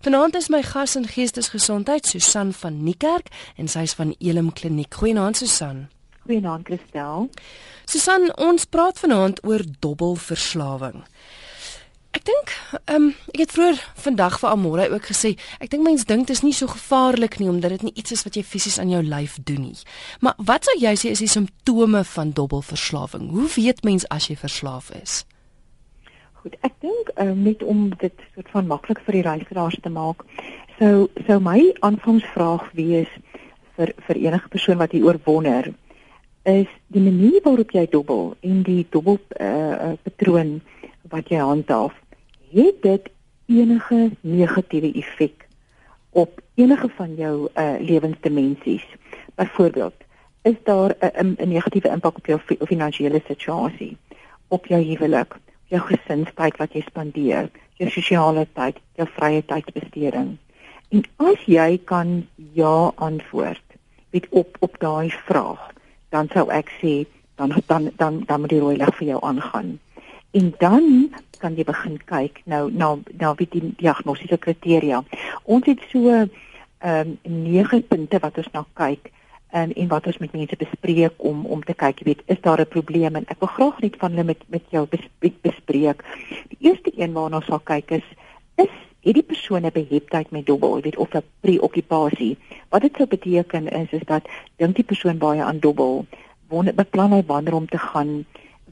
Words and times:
Vanaand 0.00 0.34
is 0.34 0.48
my 0.48 0.62
gas 0.62 0.96
in 0.96 1.04
geestesgesondheid 1.04 2.06
Susan 2.06 2.54
van 2.56 2.78
Niekerk 2.84 3.26
en 3.60 3.66
sy 3.68 3.82
is 3.84 3.92
van 3.92 4.14
Elim 4.16 4.46
Kliniek. 4.56 4.96
Goeienaand 4.96 5.36
Susan. 5.36 5.82
Goeienaand 6.24 6.64
Christel. 6.70 7.26
Susan, 7.84 8.24
ons 8.40 8.64
praat 8.64 8.96
vanaand 8.96 9.42
oor 9.44 9.60
dobbelverslawing. 9.84 11.02
Ek 12.16 12.24
dink, 12.24 12.54
ehm 12.86 12.96
um, 12.96 13.10
ek 13.34 13.42
het 13.42 13.52
vroeër 13.52 13.82
vandag 14.06 14.40
vir 14.40 14.54
Amore 14.54 14.88
ook 14.88 15.10
gesê, 15.12 15.34
ek 15.60 15.68
dink 15.74 15.84
mense 15.84 16.08
dink 16.08 16.30
dit 16.30 16.36
is 16.38 16.46
nie 16.48 16.56
so 16.56 16.72
gevaarlik 16.72 17.36
nie 17.36 17.52
omdat 17.52 17.76
dit 17.76 17.90
nie 17.90 17.96
iets 18.00 18.16
is 18.16 18.24
wat 18.24 18.40
jy 18.40 18.46
fisies 18.54 18.80
aan 18.80 18.96
jou 18.96 19.02
lyf 19.04 19.36
doen 19.44 19.66
nie. 19.68 19.76
Maar 20.24 20.40
wat 20.40 20.64
sou 20.64 20.78
jy 20.80 20.94
sê 20.96 21.12
is 21.12 21.20
die 21.20 21.28
simptome 21.28 22.06
van 22.16 22.32
dobbelverslawing? 22.32 23.28
Hoe 23.36 23.52
weet 23.58 23.84
mens 23.84 24.08
as 24.08 24.32
jy 24.32 24.40
verslaaf 24.48 24.88
is? 24.96 25.26
Goed, 26.40 26.54
ek 26.64 26.78
dink 26.80 27.10
uh, 27.20 27.34
net 27.36 27.60
om 27.68 27.90
dit 28.00 28.22
soort 28.32 28.46
van 28.54 28.68
maklik 28.68 29.02
vir 29.04 29.18
die 29.18 29.24
luisteraars 29.26 29.76
te 29.84 29.90
maak. 29.92 30.22
Sou 30.78 31.10
sou 31.26 31.36
my 31.44 31.58
aanvangsvraag 31.84 32.70
wees 32.78 33.10
vir 33.76 33.92
vir 34.06 34.20
enige 34.22 34.48
persoon 34.48 34.78
wat 34.80 34.94
hier 34.96 35.04
oor 35.04 35.18
wonder 35.26 35.68
is 36.48 36.70
die 36.88 37.02
manier 37.04 37.42
waarop 37.44 37.74
jy 37.76 37.82
dobbel 37.92 38.30
en 38.40 38.62
die 38.64 38.86
dobbel 38.88 39.18
uh, 39.36 39.90
patroon 40.06 40.54
wat 41.12 41.28
jy 41.28 41.42
handhaaf, 41.44 41.92
het 42.54 42.80
dit 42.88 43.12
enige 43.52 44.00
negatiewe 44.24 44.94
effek 45.02 45.44
op 46.16 46.40
enige 46.56 46.88
van 46.96 47.14
jou 47.20 47.34
uh, 47.52 47.76
lewensdimensies? 47.84 48.88
Byvoorbeeld, 49.36 50.08
is 50.48 50.56
daar 50.64 50.96
'n 51.12 51.36
'n 51.36 51.52
negatiewe 51.52 51.92
impak 51.92 52.16
op 52.16 52.26
jou 52.26 52.40
finansiële 52.64 53.20
situasie, 53.28 53.96
op 54.48 54.66
jou 54.66 54.80
huwelik? 54.80 55.36
Jou 55.70 55.80
gesinstyd 55.86 56.58
wat 56.58 56.74
jy 56.74 56.82
spandeer, 56.86 57.50
jou 57.80 57.88
sosiale 57.90 58.46
tyd, 58.58 58.78
jou 58.98 59.06
vrye 59.16 59.42
tydsbesteding. 59.46 60.36
En 60.90 61.04
as 61.22 61.42
jy 61.46 61.78
kan 61.86 62.20
ja 62.54 62.90
antwoord 62.98 63.62
met 64.10 64.26
op 64.30 64.56
op 64.60 64.78
daai 64.82 65.10
vraag, 65.26 65.62
dan 66.10 66.28
sou 66.34 66.48
ek 66.50 66.72
sê 66.80 67.04
dan 67.38 67.54
dan 67.66 67.90
dan 67.96 68.22
dan 68.26 68.40
moet 68.40 68.50
die 68.50 68.60
rooi 68.60 68.76
lig 68.76 68.96
vir 68.98 69.12
jou 69.14 69.20
aangaan. 69.22 69.78
En 70.30 70.54
dan 70.58 71.14
kan 71.38 71.56
jy 71.56 71.64
begin 71.64 71.96
kyk 72.10 72.42
nou 72.44 72.70
nou 72.70 72.98
nou 73.18 73.34
wie 73.38 73.48
die 73.50 73.72
diagnostiese 73.78 74.38
kriteria. 74.38 75.02
Ons 75.44 75.70
het 75.70 75.86
so 75.92 76.10
ehm 76.10 77.16
um, 77.24 77.42
9 77.52 77.82
punte 77.86 78.18
wat 78.18 78.38
ons 78.38 78.52
na 78.52 78.64
kyk 78.74 79.12
en 79.50 79.72
en 79.72 79.88
wat 79.88 80.06
ons 80.06 80.18
met 80.18 80.32
mense 80.32 80.56
bespreek 80.56 81.12
om 81.16 81.46
om 81.46 81.62
te 81.64 81.74
kyk, 81.74 81.98
jy 81.98 82.04
weet, 82.04 82.22
is 82.26 82.40
daar 82.40 82.60
'n 82.60 82.68
probleem 82.68 83.16
en 83.16 83.24
ek 83.28 83.40
wil 83.40 83.48
graag 83.48 83.80
net 83.80 83.96
van 83.98 84.10
hulle 84.10 84.24
met 84.24 84.42
met 84.48 84.62
jou 84.70 84.86
bespreek. 85.40 86.04
Die 86.48 86.58
eerste 86.60 86.92
een 86.96 87.12
waarna 87.12 87.36
ons 87.36 87.46
sal 87.46 87.60
kyk 87.60 87.90
is 87.90 88.06
is 88.54 88.74
het 89.00 89.14
die 89.14 89.22
persoon 89.22 89.66
'n 89.66 89.72
beheptheid 89.72 90.30
met 90.30 90.46
dobbel, 90.46 90.76
jy 90.76 90.82
weet, 90.82 90.96
of 90.96 91.14
'n 91.14 91.22
preokkupasie. 91.40 92.38
Wat 92.68 92.82
dit 92.82 92.96
sou 92.96 93.08
beteken 93.08 93.68
is 93.68 93.90
is 93.90 94.04
dat 94.04 94.28
dink 94.56 94.74
die 94.76 94.84
persoon 94.84 95.18
baie 95.18 95.42
aan 95.42 95.58
dobbel, 95.58 96.06
wonder 96.48 96.74
beplan 96.74 97.12
hy 97.12 97.22
wanneer 97.26 97.54
om 97.54 97.66
te 97.66 97.78
gaan, 97.78 98.24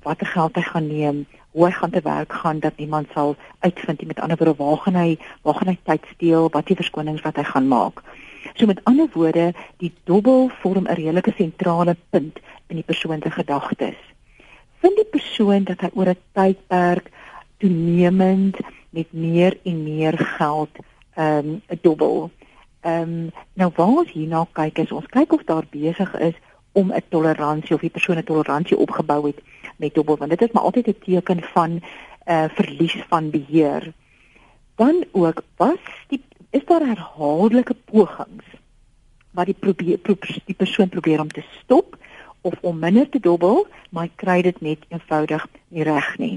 watter 0.02 0.26
geld 0.26 0.54
hy 0.54 0.62
gaan 0.62 0.86
neem, 0.86 1.26
hoe 1.50 1.64
hy 1.64 1.70
gaan 1.70 1.90
te 1.90 2.00
werk 2.00 2.32
gaan 2.32 2.60
dat 2.60 2.76
niemand 2.76 3.08
sal 3.14 3.36
uitvind 3.58 4.06
met 4.06 4.20
ander 4.20 4.36
woorde 4.36 4.62
waar 4.62 4.76
gaan 4.76 4.94
hy 4.94 5.18
waar 5.42 5.54
gaan 5.54 5.68
hy 5.68 5.78
tyd 5.82 6.04
steel, 6.14 6.50
wat 6.50 6.66
die 6.66 6.76
verskonings 6.76 7.22
wat 7.22 7.36
hy 7.36 7.42
gaan 7.42 7.68
maak. 7.68 8.02
So 8.54 8.66
met 8.66 8.84
ander 8.84 9.08
woorde, 9.12 9.54
die 9.76 9.92
dobbel 10.04 10.50
vorm 10.60 10.86
'n 10.86 10.94
redelike 10.94 11.32
sentrale 11.36 11.96
punt 12.10 12.38
in 12.66 12.76
die 12.76 12.84
persoon 12.84 13.20
se 13.22 13.30
gedagtes. 13.30 13.96
Vind 14.80 14.96
die 14.96 15.10
persoon 15.10 15.64
dat 15.64 15.80
hy 15.80 15.90
oor 15.94 16.08
'n 16.08 16.22
tydperk 16.32 17.10
toenemend 17.56 18.56
met 18.90 19.12
meer 19.12 19.58
en 19.64 19.82
meer 19.82 20.18
geld 20.18 20.70
ehm 21.14 21.48
um, 21.48 21.62
'n 21.68 21.78
dobbel. 21.82 22.30
Ehm 22.80 23.02
um, 23.02 23.30
nou 23.52 23.70
waar 23.74 23.86
ons 23.86 24.12
hierna 24.12 24.46
kyk 24.52 24.78
is 24.78 24.92
ons 24.92 25.06
kyk 25.06 25.32
of 25.32 25.44
daar 25.44 25.64
besig 25.70 26.18
is 26.18 26.34
om 26.72 26.92
'n 26.92 27.02
toleransie 27.08 27.74
of 27.74 27.80
die 27.80 27.90
persoon 27.90 28.16
'n 28.16 28.24
toleransie 28.24 28.76
opgebou 28.76 29.26
het 29.26 29.40
met 29.76 29.94
dobbel 29.94 30.16
want 30.16 30.30
dit 30.30 30.42
is 30.42 30.52
maar 30.52 30.62
altyd 30.62 30.86
'n 30.86 30.98
teken 31.04 31.42
van 31.42 31.70
'n 31.70 31.82
uh, 32.26 32.44
eh, 32.44 32.50
verlies 32.50 33.04
van 33.08 33.30
beheer. 33.30 33.92
Dan 34.74 35.04
ook 35.12 35.42
was 35.56 35.82
die 36.08 36.22
is 36.50 36.64
daar 36.64 36.86
herhaaldelike 36.86 37.76
pogings 37.90 38.44
wat 39.36 39.46
die 39.50 39.56
probeer 39.58 40.00
die 40.48 40.56
persoon 40.56 40.88
probeer 40.88 41.20
om 41.20 41.30
te 41.30 41.44
stop 41.60 41.96
of 42.40 42.54
om 42.60 42.78
minder 42.78 43.08
te 43.08 43.20
dobbel, 43.20 43.66
maar 43.90 44.06
hy 44.06 44.12
kry 44.16 44.42
dit 44.42 44.60
net 44.64 44.84
eenvoudig 44.88 45.44
nie 45.68 45.84
reg 45.84 46.08
nie. 46.18 46.36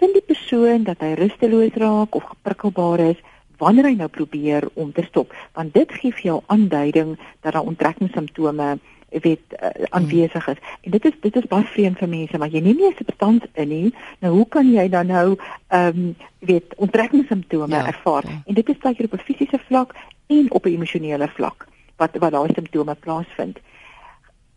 Vind 0.00 0.16
die 0.16 0.24
persoon 0.24 0.86
dat 0.86 1.02
hy 1.04 1.12
rusteloos 1.18 1.76
raak 1.82 2.16
of 2.16 2.30
geprikkelbaar 2.32 3.02
is 3.10 3.20
wanneer 3.60 3.90
hy 3.90 3.96
nou 3.98 4.08
probeer 4.08 4.64
om 4.74 4.92
te 4.96 5.04
stop, 5.04 5.34
want 5.52 5.74
dit 5.76 5.92
gee 6.00 6.14
vir 6.16 6.26
jou 6.30 6.38
aanduiding 6.48 7.18
dat 7.42 7.52
daar 7.52 7.68
onttrekkingssimptome 7.68 8.78
weet 9.10 9.40
uh, 9.62 9.68
aanwesig 9.88 10.48
is. 10.48 10.56
En 10.80 10.90
dit 10.90 11.04
is 11.04 11.12
dit 11.20 11.36
is 11.36 11.46
baie 11.46 11.64
vreemd 11.64 11.98
vir 11.98 12.08
mense, 12.08 12.38
maar 12.38 12.48
jy 12.48 12.60
neem 12.60 12.76
nie 12.76 12.88
'n 12.90 12.96
substans 12.96 13.44
in 13.52 13.68
nie. 13.68 13.94
Nou 14.20 14.34
hoe 14.34 14.48
kan 14.48 14.72
jy 14.72 14.88
dan 14.88 15.06
nou 15.06 15.36
ehm 15.68 15.98
um, 15.98 16.16
weet 16.38 16.74
onttrekkingssimptome 16.76 17.76
ja, 17.76 17.86
ervaar? 17.86 18.24
Ja. 18.26 18.42
En 18.46 18.54
dit 18.54 18.68
is 18.68 18.78
baie 18.78 19.04
op 19.04 19.12
'n 19.12 19.18
fisiese 19.18 19.58
vlak 19.66 19.94
en 20.26 20.50
op 20.50 20.64
'n 20.64 20.74
emosionele 20.74 21.28
vlak 21.28 21.66
wat 21.96 22.16
wat 22.18 22.32
daai 22.32 22.52
simptome 22.54 22.94
plaasvind. 22.94 23.58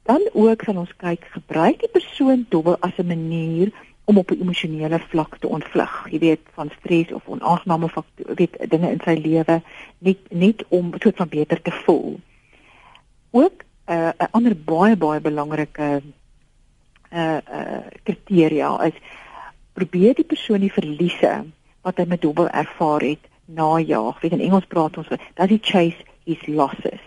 Dan 0.03 0.29
ook 0.33 0.61
sal 0.61 0.75
ons 0.75 0.95
kyk, 0.97 1.27
gebruik 1.31 1.79
die 1.79 1.89
persoon 1.91 2.45
dobbel 2.49 2.77
as 2.79 2.97
'n 2.97 3.07
manier 3.07 3.71
om 4.03 4.17
op 4.17 4.31
'n 4.31 4.41
emosionele 4.41 4.99
vlak 4.99 5.37
te 5.37 5.47
ontvlug, 5.47 6.07
jy 6.09 6.19
weet, 6.19 6.39
van 6.53 6.71
stres 6.79 7.11
of 7.11 7.27
onaangename 7.27 7.89
faktore, 7.89 8.33
weet 8.33 8.69
dinge 8.69 8.91
in 8.91 9.01
sy 9.03 9.15
lewe, 9.23 9.61
net 9.97 10.17
net 10.29 10.65
om 10.67 10.93
soort 10.97 11.15
van 11.15 11.29
beter 11.29 11.61
te 11.61 11.71
voel. 11.71 12.19
Ook 13.31 13.63
uh, 13.85 14.11
'n 14.17 14.31
ander 14.31 14.55
baie 14.55 14.95
baie 14.95 15.19
belangrike 15.19 16.01
uh 17.11 17.39
uh 17.59 17.83
kriteria 18.03 18.69
is 18.85 18.97
probeer 19.73 20.15
die 20.15 20.25
persoon 20.25 20.59
die 20.59 20.73
verliese 20.73 21.45
wat 21.81 21.97
hy 21.97 22.05
met 22.07 22.21
dobbel 22.21 22.49
ervaar 22.49 23.01
het 23.01 23.29
najaag. 23.45 24.21
Weet 24.21 24.31
in 24.31 24.39
Engels 24.39 24.69
praat 24.71 24.97
ons 24.97 25.09
dat 25.09 25.49
hy 25.49 25.59
chase 25.61 26.05
his 26.25 26.45
losses. 26.47 27.03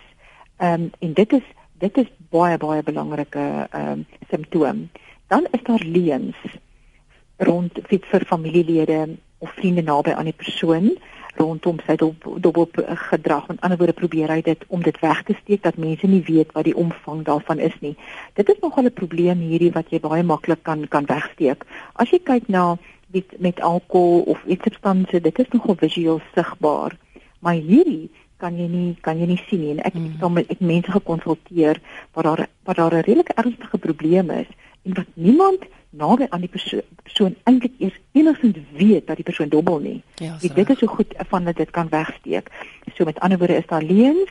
Ehm 0.56 0.72
um, 0.72 0.91
en 0.98 1.12
dit 1.12 1.32
is 1.32 1.47
dit 1.78 1.97
is 1.97 2.09
baie 2.31 2.59
baie 2.59 2.82
belangrike 2.82 3.69
ehm 3.70 3.91
um, 3.91 4.06
simptoom. 4.31 4.88
Dan 5.26 5.47
is 5.50 5.62
daar 5.62 5.84
leuns 5.84 6.37
rond 7.37 7.78
vir 7.88 8.25
familielede 8.26 9.16
of 9.38 9.53
vriende 9.53 9.82
naby 9.82 10.10
aan 10.10 10.25
die 10.31 10.37
persoon 10.37 10.97
rondom 11.38 11.78
sy 11.86 11.97
dobbel 11.97 12.69
gedrag. 13.10 13.47
Met 13.48 13.60
ander 13.60 13.78
woorde 13.78 13.92
probeer 13.92 14.32
hy 14.32 14.41
dit 14.42 14.64
om 14.69 14.82
dit 14.82 14.98
weg 15.00 15.22
te 15.22 15.36
steek 15.42 15.62
dat 15.62 15.76
mense 15.76 16.06
nie 16.06 16.22
weet 16.26 16.52
wat 16.52 16.64
die 16.64 16.76
omvang 16.76 17.24
daarvan 17.24 17.58
is 17.58 17.74
nie. 17.80 17.97
Dit 18.34 18.48
is 18.48 18.60
nogal 18.62 18.84
'n 18.84 18.92
probleem 18.92 19.38
hierdie 19.38 19.72
wat 19.72 19.91
jy 19.91 20.00
baie 20.00 20.22
maklik 20.22 20.62
kan 20.62 20.88
kan 20.88 21.06
wegsteek. 21.06 21.64
As 21.94 22.10
jy 22.10 22.19
kyk 22.19 22.48
na 22.48 22.76
met 23.12 23.41
met 23.41 23.60
alkohol 23.60 24.22
of 24.26 24.44
iets 24.44 24.62
substansie, 24.62 25.20
dit 25.20 25.38
is 25.38 25.48
nogal 25.52 25.75
visueel 25.75 26.20
sigbaar. 26.34 26.96
Maar 27.41 27.54
hierdie 27.54 28.10
kan 28.36 28.56
jy 28.56 28.69
nie 28.69 28.96
kan 29.00 29.19
jy 29.19 29.26
nie 29.26 29.42
sien 29.48 29.60
nie. 29.60 29.70
En 29.70 29.82
ek 29.84 29.94
het 29.94 30.20
dan 30.20 30.32
met 30.32 30.50
ek 30.50 30.60
mense 30.60 30.91
gekonsulteer 30.91 31.80
waar 32.12 32.25
daar 32.25 32.46
waar 32.64 32.75
daar 32.75 32.94
'n 32.94 33.06
redelike 33.06 33.34
ernstige 33.34 33.78
probleem 33.78 34.30
is 34.30 34.46
en 34.86 34.94
wat 34.94 35.10
niemand 35.14 35.66
naby 35.91 36.26
aan 36.28 36.44
die 36.44 36.52
persoon, 36.52 36.82
persoon 37.02 37.34
eintlik 37.48 37.72
eers 37.78 37.98
enigstens 38.12 38.58
weet 38.76 39.06
dat 39.06 39.16
die 39.16 39.24
persoon 39.24 39.48
dobbel 39.48 39.78
nie. 39.78 40.02
Ja, 40.14 40.36
dit 40.41 40.70
is 40.70 40.78
so 40.78 40.86
goed 40.86 41.14
van 41.28 41.44
dat 41.44 41.56
dit 41.56 41.70
kan 41.70 41.88
wegsteek. 41.88 42.50
So 42.94 43.04
met 43.04 43.20
ander 43.20 43.38
woorde 43.38 43.56
is 43.56 43.66
daar 43.66 43.82
leuns. 43.82 44.30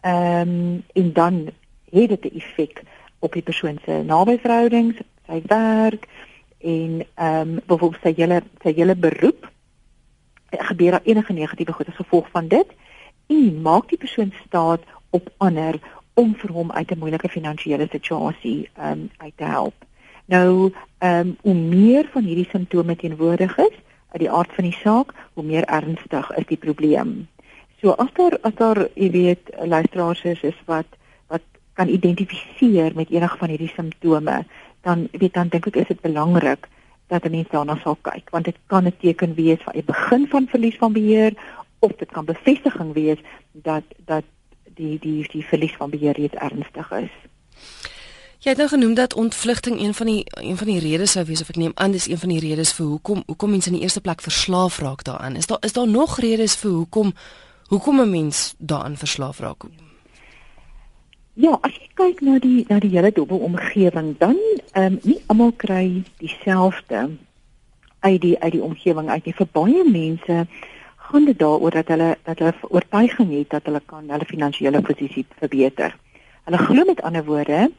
Ehm 0.00 0.48
um, 0.48 0.84
en 0.92 1.12
dan 1.12 1.50
het 1.90 2.08
dit 2.08 2.24
'n 2.24 2.36
effek 2.36 2.82
op 3.18 3.32
die 3.32 3.42
persoon 3.42 3.78
se 3.84 4.02
nabyverhoudings, 4.06 4.96
sy 5.26 5.42
werk 5.46 6.06
en 6.58 7.06
ehm 7.14 7.40
um, 7.40 7.60
byvoorbeeld 7.66 8.02
sy 8.02 8.12
hele 8.16 8.42
sy 8.62 8.72
hele 8.74 8.96
beroep. 8.96 9.50
Gebeur 10.50 10.90
daar 10.90 11.04
enige 11.04 11.32
negatiewe 11.32 11.72
goed 11.72 11.88
as 11.88 11.94
gevolg 11.94 12.28
van 12.30 12.48
dit? 12.48 12.66
En 13.26 13.62
maak 13.62 13.88
die 13.88 13.98
persoon 13.98 14.32
staat 14.46 14.80
op 15.10 15.32
ander 15.36 15.80
om 16.16 16.34
vir 16.40 16.52
hom 16.52 16.72
uit 16.72 16.90
'n 16.90 16.98
moeilike 16.98 17.28
finansiële 17.28 17.86
situasie 17.90 18.68
um, 18.80 19.10
uit 19.16 19.36
te 19.36 19.44
help. 19.44 19.74
Nou, 20.24 20.72
um, 20.98 21.36
hoe 21.40 21.54
meer 21.54 22.08
van 22.12 22.24
hierdie 22.24 22.48
simptome 22.50 22.96
teenwoordig 22.96 23.58
is 23.58 23.76
uit 24.12 24.22
die 24.24 24.30
aard 24.30 24.52
van 24.54 24.64
die 24.64 24.78
saak, 24.82 25.12
hoe 25.34 25.44
meer 25.44 25.64
ernstig 25.64 26.30
is 26.36 26.46
die 26.46 26.56
probleem. 26.56 27.28
So 27.80 27.90
as 27.90 28.12
daar 28.16 28.38
as 28.42 28.54
daar 28.54 28.88
jy 28.94 29.10
weet 29.10 29.50
luisteraars 29.60 30.22
is, 30.24 30.40
is 30.40 30.62
wat 30.64 30.86
wat 31.28 31.42
kan 31.72 31.88
identifiseer 31.88 32.92
met 32.94 33.10
enige 33.10 33.36
van 33.36 33.48
hierdie 33.48 33.72
simptome, 33.74 34.44
dan 34.80 35.08
weet 35.12 35.34
dan 35.34 35.48
dink 35.48 35.66
ek 35.66 35.76
is 35.76 35.92
dit 35.92 36.00
belangrik 36.00 36.68
dat 37.06 37.24
'n 37.24 37.30
mens 37.30 37.48
daarna 37.48 37.76
sal 37.76 37.98
kyk 38.00 38.30
want 38.30 38.44
dit 38.44 38.56
kan 38.66 38.86
'n 38.86 38.96
teken 39.00 39.34
wees 39.34 39.62
van 39.62 39.74
'n 39.76 39.84
begin 39.86 40.26
van 40.26 40.48
verlies 40.48 40.76
van 40.76 40.92
beheer 40.92 41.32
of 41.78 41.92
dit 41.92 42.10
kan 42.10 42.24
bevestiging 42.24 42.92
wees 42.92 43.20
dat 43.52 43.84
dat 44.04 44.24
die 44.76 44.98
die 44.98 45.26
die 45.32 45.44
verlies 45.44 45.76
van 45.76 45.90
beheer 45.90 46.16
reeds 46.16 46.34
ernstig 46.34 46.90
is. 47.00 47.14
Jy 48.44 48.52
het 48.52 48.60
nou 48.60 48.68
genoem 48.68 48.94
dat 48.94 49.14
ontvlugting 49.14 49.80
een 49.80 49.94
van 49.94 50.06
die 50.06 50.22
een 50.24 50.56
van 50.56 50.66
die 50.66 50.78
redes 50.78 51.16
sou 51.16 51.24
wees 51.24 51.40
of 51.42 51.48
ek 51.50 51.56
neem 51.56 51.72
aan 51.74 51.96
dis 51.96 52.06
een 52.08 52.20
van 52.20 52.28
die 52.28 52.40
redes 52.40 52.72
vir 52.76 52.86
hoekom 52.86 53.22
hoekom 53.26 53.50
mense 53.50 53.72
in 53.72 53.78
die 53.78 53.82
eerste 53.82 54.00
plek 54.00 54.22
verslaaf 54.22 54.78
raak 54.78 55.02
daaraan. 55.04 55.36
Is 55.36 55.46
daar 55.46 55.58
is 55.60 55.72
daar 55.72 55.88
nog 55.88 56.18
redes 56.20 56.54
vir 56.56 56.70
hoekom 56.70 57.12
hoekom 57.68 58.00
'n 58.00 58.10
mens 58.10 58.54
daaraan 58.58 58.96
verslaaf 58.96 59.38
raak? 59.38 59.64
Ja, 61.34 61.58
as 61.60 61.72
jy 61.72 61.88
kyk 61.94 62.20
na 62.20 62.38
die 62.38 62.64
na 62.68 62.78
die 62.78 62.90
hele 62.90 63.12
dobbelomgewing, 63.12 64.14
dan 64.18 64.36
ehm 64.72 64.84
um, 64.84 64.98
nie 65.02 65.18
almal 65.26 65.52
kry 65.52 66.02
dieselfde 66.16 67.10
uit 68.00 68.20
die 68.20 68.38
uit 68.38 68.52
die 68.52 68.62
omgewing 68.62 69.10
uit 69.10 69.24
nie. 69.24 69.34
Vir 69.34 69.48
baie 69.52 69.84
mense 69.90 70.46
gaan 71.06 71.24
dit 71.24 71.38
daaroor 71.38 71.70
dat 71.70 71.88
hulle 71.88 72.16
dat 72.22 72.38
hulle 72.38 72.54
oortuiging 72.68 73.30
het 73.38 73.50
dat 73.50 73.68
hulle 73.68 73.82
kan 73.86 74.10
hulle 74.10 74.24
finansiële 74.24 74.82
posisie 74.82 75.26
verbeter. 75.38 75.96
Hulle 76.44 76.58
glo 76.58 76.84
met 76.84 77.02
ander 77.02 77.24
woorde 77.24 77.70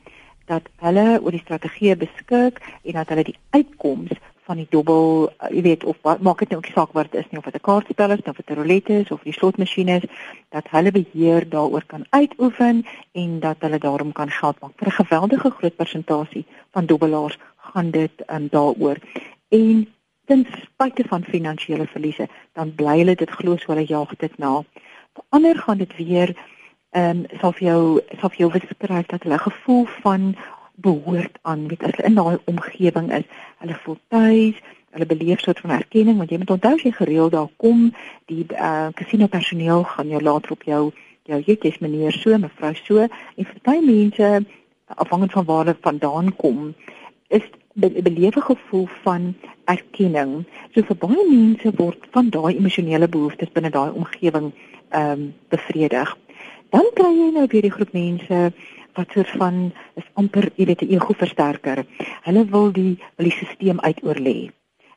dat 0.46 0.70
hulle 0.80 1.20
oor 1.22 1.36
die 1.36 1.44
strategie 1.44 1.96
beskik 1.96 2.62
en 2.84 2.94
dat 3.00 3.10
hulle 3.12 3.24
die 3.28 3.40
uitkoms 3.50 4.16
van 4.48 4.62
die 4.62 4.68
dobbel, 4.70 5.28
uh, 5.28 5.50
jy 5.52 5.62
weet 5.66 5.84
of 5.84 5.98
wat 6.08 6.22
maak 6.24 6.40
dit 6.40 6.54
nou 6.54 6.62
ook 6.62 6.70
saak 6.72 6.94
wat 6.96 7.10
dit 7.12 7.20
is 7.20 7.32
nie 7.32 7.40
of 7.42 7.50
dit 7.50 7.60
'n 7.60 7.66
kaartspel 7.68 8.12
is 8.16 8.24
of 8.32 8.40
'n 8.40 8.60
roulette 8.60 8.94
is 9.04 9.12
of 9.12 9.24
die 9.24 9.34
slotmasjien 9.34 9.92
is 9.98 10.06
dat 10.56 10.72
hulle 10.72 10.92
beheer 10.92 11.50
daaroor 11.50 11.84
kan 11.86 12.06
uitoefen 12.10 12.86
en 13.12 13.40
dat 13.40 13.58
hulle 13.60 13.80
daarom 13.80 14.12
kan 14.12 14.32
geld 14.32 14.60
maak. 14.62 14.72
Vir 14.78 14.88
'n 14.88 15.00
geweldige 15.04 15.50
groot 15.50 15.76
persentasie 15.76 16.46
van 16.72 16.86
dobbelaars 16.86 17.38
gaan 17.58 17.92
dit 17.92 18.12
um, 18.28 18.48
daaroor. 18.52 18.98
En 19.50 19.88
ten 20.28 20.46
spyte 20.64 21.04
van 21.08 21.24
finansiële 21.24 21.88
verliese, 21.88 22.28
dan 22.54 22.76
bly 22.76 23.00
hulle 23.00 23.16
dit 23.16 23.32
glo 23.40 23.58
so 23.58 23.74
hulle 23.74 23.88
jaag 23.88 24.14
dit 24.20 24.38
na. 24.38 24.62
Vir 25.16 25.26
ander 25.40 25.60
gaan 25.64 25.82
dit 25.84 25.96
weer 25.98 26.36
ehm 26.96 27.26
um, 27.26 27.40
sal 27.42 27.52
vir 27.58 27.68
jou 27.68 27.82
sal 28.20 28.32
vir 28.34 28.40
jou 28.40 28.52
beskryf 28.52 29.08
dat 29.12 29.24
hulle 29.24 29.38
gevoel 29.44 29.86
van 30.04 30.36
behoort 30.76 31.38
aan 31.42 31.68
weet 31.68 31.84
as 31.84 31.96
hulle 31.98 32.08
in 32.08 32.16
daai 32.16 32.38
omgewing 32.52 33.12
is 33.18 33.26
hulle 33.64 33.78
voel 33.84 33.98
tuis 34.14 34.62
hulle 34.96 35.08
beleef 35.10 35.42
soort 35.44 35.60
van 35.60 35.74
erkenning 35.78 36.18
want 36.22 36.32
jy 36.32 36.40
moet 36.42 36.54
onthou 36.56 36.76
jy 36.84 36.92
gereeld 37.00 37.36
daar 37.36 37.50
kom 37.64 37.90
die 38.32 38.46
uh, 38.54 38.88
casino 39.00 39.28
personeel 39.28 39.84
gaan 39.84 40.14
jou 40.14 40.22
later 40.30 40.56
op 40.56 40.64
jou 40.64 40.84
jou 41.32 41.40
jy's 41.50 41.80
meneer 41.84 42.16
so 42.16 42.38
mevrou 42.38 42.74
so 42.80 43.04
en 43.04 43.50
vir 43.52 43.62
baie 43.70 43.84
mense 43.84 44.32
afhangend 45.06 45.36
van 45.36 45.48
waar 45.50 45.66
hulle 45.66 45.78
vandaan 45.90 46.36
kom 46.44 46.74
is 47.28 47.44
be 47.82 47.90
beleef 48.10 48.36
'n 48.36 48.50
gevoel 48.52 48.88
van 49.04 49.34
erkenning 49.66 50.46
so 50.74 50.82
vir 50.90 50.98
baie 51.06 51.24
mense 51.30 51.72
word 51.82 52.02
van 52.12 52.30
daai 52.30 52.58
emosionele 52.58 53.08
behoeftes 53.08 53.54
binne 53.54 53.70
daai 53.70 53.92
omgewing 53.92 54.52
ehm 54.90 55.12
um, 55.12 55.34
bevredig 55.50 56.18
dan 56.70 56.86
kry 56.94 57.14
jy 57.16 57.30
nou 57.32 57.46
weer 57.52 57.66
die 57.68 57.76
groep 57.78 57.94
mense 57.94 58.52
wat 58.98 59.14
soort 59.14 59.34
van 59.40 59.58
is 60.00 60.08
amper 60.14 60.50
jy 60.56 60.66
weet 60.66 60.82
'n 60.82 60.94
ego 60.96 61.14
versterker. 61.14 61.86
Hulle 62.28 62.46
wil 62.54 62.72
die 62.72 62.94
wil 63.16 63.30
die 63.30 63.38
stelsel 63.38 63.82
uitoorlê. 63.90 64.50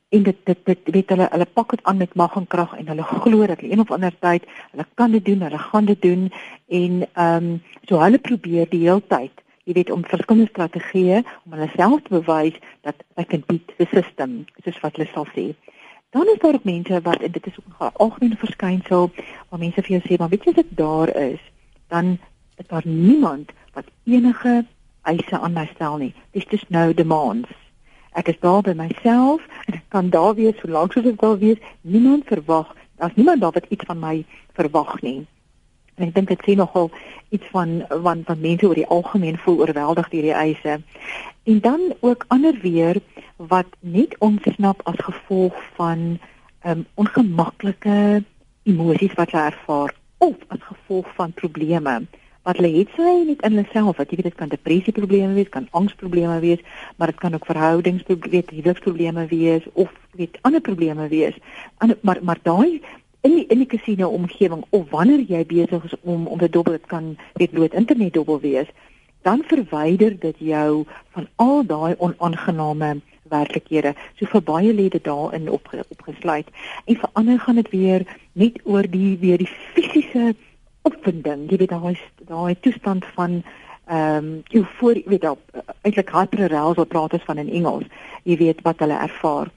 En 0.09 0.23
dit 0.23 0.37
dit 0.45 0.59
dit 0.65 0.81
weet 0.95 1.09
hulle 1.09 1.29
hulle 1.31 1.47
pak 1.47 1.71
dit 1.71 1.83
aan 1.83 1.97
met 1.97 2.15
mag 2.15 2.37
en 2.37 2.47
krag 2.47 2.73
en 2.79 2.89
hulle 2.89 3.03
glo 3.03 3.47
dat 3.47 3.63
een 3.63 3.81
of 3.81 3.91
ander 3.91 4.15
tyd 4.19 4.43
hulle 4.71 4.87
kan 4.95 5.11
dit 5.11 5.25
doen, 5.25 5.41
hulle 5.41 5.59
gaan 5.59 5.85
dit 5.85 6.03
doen 6.03 6.33
en 6.69 7.07
ehm 7.13 7.45
um, 7.45 7.63
so 7.89 8.01
hulle 8.01 8.19
probeer 8.19 8.67
die 8.69 8.81
hele 8.89 9.03
tyd 9.07 9.40
jy 9.71 9.77
weet 9.79 9.91
om 9.95 10.03
verskillende 10.07 10.51
strategieë 10.51 11.21
om 11.45 11.55
hulle 11.55 11.69
self 11.77 12.03
te 12.07 12.17
bewys 12.17 12.57
dat 12.87 12.99
they 13.15 13.27
can 13.31 13.45
beat 13.47 13.75
the 13.79 13.87
system. 13.95 14.43
Is 14.65 14.81
wat 14.83 14.99
hulle 14.99 15.09
sal 15.15 15.29
sê. 15.35 15.51
Dan 16.11 16.27
is 16.33 16.41
daar 16.43 16.59
ook 16.59 16.67
mense 16.67 17.01
wat 17.07 17.23
en 17.23 17.33
dit 17.33 17.47
is 17.47 17.59
ook 17.59 17.79
'n 17.79 17.95
algemene 18.05 18.37
verskynsel 18.37 19.11
waar 19.49 19.61
mense 19.61 19.83
vir 19.83 19.95
jou 19.97 20.03
sê, 20.03 20.19
maar 20.19 20.29
weet 20.29 20.45
jy 20.45 20.51
as 20.51 20.63
dit 20.63 20.77
daar 20.77 21.17
is, 21.17 21.41
dan 21.89 22.19
is 22.57 22.67
daar 22.67 22.87
niemand 22.87 23.53
wat 23.75 23.87
enige 24.05 24.67
eise 25.03 25.39
aan 25.39 25.53
my 25.53 25.67
stel 25.75 25.97
nie. 25.97 26.15
Dis 26.33 26.45
just 26.51 26.71
no 26.71 26.95
demands. 26.95 27.49
Ek 28.13 28.29
is 28.29 28.41
daar 28.41 28.63
by 28.63 28.73
myself 28.73 29.47
en 29.67 29.75
ek 29.75 29.85
kan 29.89 30.11
daar 30.11 30.35
wees 30.35 30.59
solank 30.59 30.93
soos 30.93 31.07
ek 31.07 31.21
wil 31.21 31.39
wees. 31.39 31.59
Niemand 31.81 32.27
verwag, 32.27 32.75
daar's 32.97 33.15
niemand 33.15 33.41
daar 33.41 33.53
wat 33.53 33.67
iets 33.69 33.85
van 33.87 33.99
my 33.99 34.25
verwag 34.53 35.01
nie. 35.01 35.27
En 36.01 36.09
ek 36.09 36.15
dink 36.17 36.31
dit 36.33 36.45
sê 36.47 36.57
nogal 36.57 36.91
iets 37.31 37.49
van 37.55 37.81
van 37.89 38.25
van 38.27 38.41
mense 38.41 38.67
oor 38.67 38.79
die 38.79 38.89
algemeen 38.97 39.39
voel 39.45 39.61
oorweldig 39.67 40.09
deur 40.13 40.29
die 40.29 40.37
eise. 40.37 40.81
En 41.45 41.61
dan 41.61 41.81
ook 42.01 42.25
ander 42.29 42.59
weer 42.63 43.01
wat 43.37 43.69
net 43.81 44.17
ontsnap 44.19 44.81
as 44.85 45.01
gevolg 45.09 45.57
van 45.77 46.19
um 46.65 46.87
ongemaklike 46.95 48.25
emosies 48.63 49.17
wat 49.21 49.31
hulle 49.33 49.53
ervaar 49.53 49.95
of 50.19 50.37
as 50.49 50.65
gevolg 50.73 51.15
van 51.17 51.33
probleme 51.33 52.01
wat 52.49 52.57
hulle 52.57 52.71
het 52.79 52.93
sy 52.97 53.11
net 53.29 53.43
in 53.45 53.57
hulle 53.57 53.69
self 53.73 53.99
wat 54.01 54.11
jy 54.11 54.19
weet 54.21 54.31
dit 54.31 54.39
kan 54.39 54.53
depressie 54.53 54.95
probleme 54.97 55.35
wees, 55.37 55.51
kan 55.53 55.69
angsprobleme 55.77 56.39
wees, 56.41 56.63
maar 56.97 57.13
dit 57.13 57.21
kan 57.21 57.37
ook 57.37 57.47
verhoudingsprobleme, 57.49 58.49
huweliksprobleme 58.49 59.27
wees 59.29 59.67
of 59.73 59.93
weet 60.17 60.39
ander 60.49 60.65
probleme 60.65 61.09
wees. 61.13 61.37
Ander, 61.85 61.99
maar 62.03 62.19
maar 62.25 62.41
daai 62.43 62.81
in 63.21 63.35
die 63.37 63.47
in 63.47 63.59
die 63.59 63.67
casino 63.67 64.09
omgewing 64.09 64.65
of 64.71 64.91
wanneer 64.91 65.21
jy 65.29 65.45
besig 65.47 65.85
is 65.85 65.97
om 66.03 66.27
om 66.27 66.39
te 66.39 66.49
dobbel, 66.49 66.79
dit 66.79 66.87
kan 66.87 67.17
weet 67.35 67.53
bloot 67.57 67.75
internet 67.75 68.13
dobbel 68.13 68.41
wees, 68.41 68.69
dan 69.23 69.43
verwyder 69.47 70.17
dit 70.19 70.37
jou 70.39 70.85
van 71.17 71.29
al 71.37 71.65
daai 71.67 71.95
onaangename 71.99 73.01
werklikhede. 73.31 73.95
So 74.19 74.27
vir 74.27 74.43
baie 74.43 74.73
lede 74.75 75.01
daarin 75.03 75.51
op 75.51 75.69
opgesluit. 75.89 76.49
En 76.85 76.97
vir 76.97 77.11
ander 77.13 77.41
gaan 77.41 77.61
dit 77.61 77.71
weer 77.71 78.07
net 78.33 78.61
oor 78.65 78.89
die 78.89 79.19
weer 79.21 79.39
die 79.39 79.51
fisiese 79.75 80.35
opwinding. 80.83 81.49
Jy 81.51 81.61
weet 81.63 81.75
daai 81.77 81.99
daai 82.29 82.55
toestand 82.61 83.05
van 83.17 83.43
ehm 83.91 84.17
um, 84.25 84.43
euforie, 84.55 85.03
weet 85.07 85.25
op 85.29 85.41
eintlik 85.83 86.13
hyperarousal 86.15 86.87
praat 86.87 87.13
ons 87.13 87.25
van 87.27 87.39
in 87.43 87.51
Engels. 87.51 87.89
Jy 88.23 88.37
weet 88.37 88.61
wat 88.63 88.79
hulle 88.79 88.95
ervaar. 88.95 89.51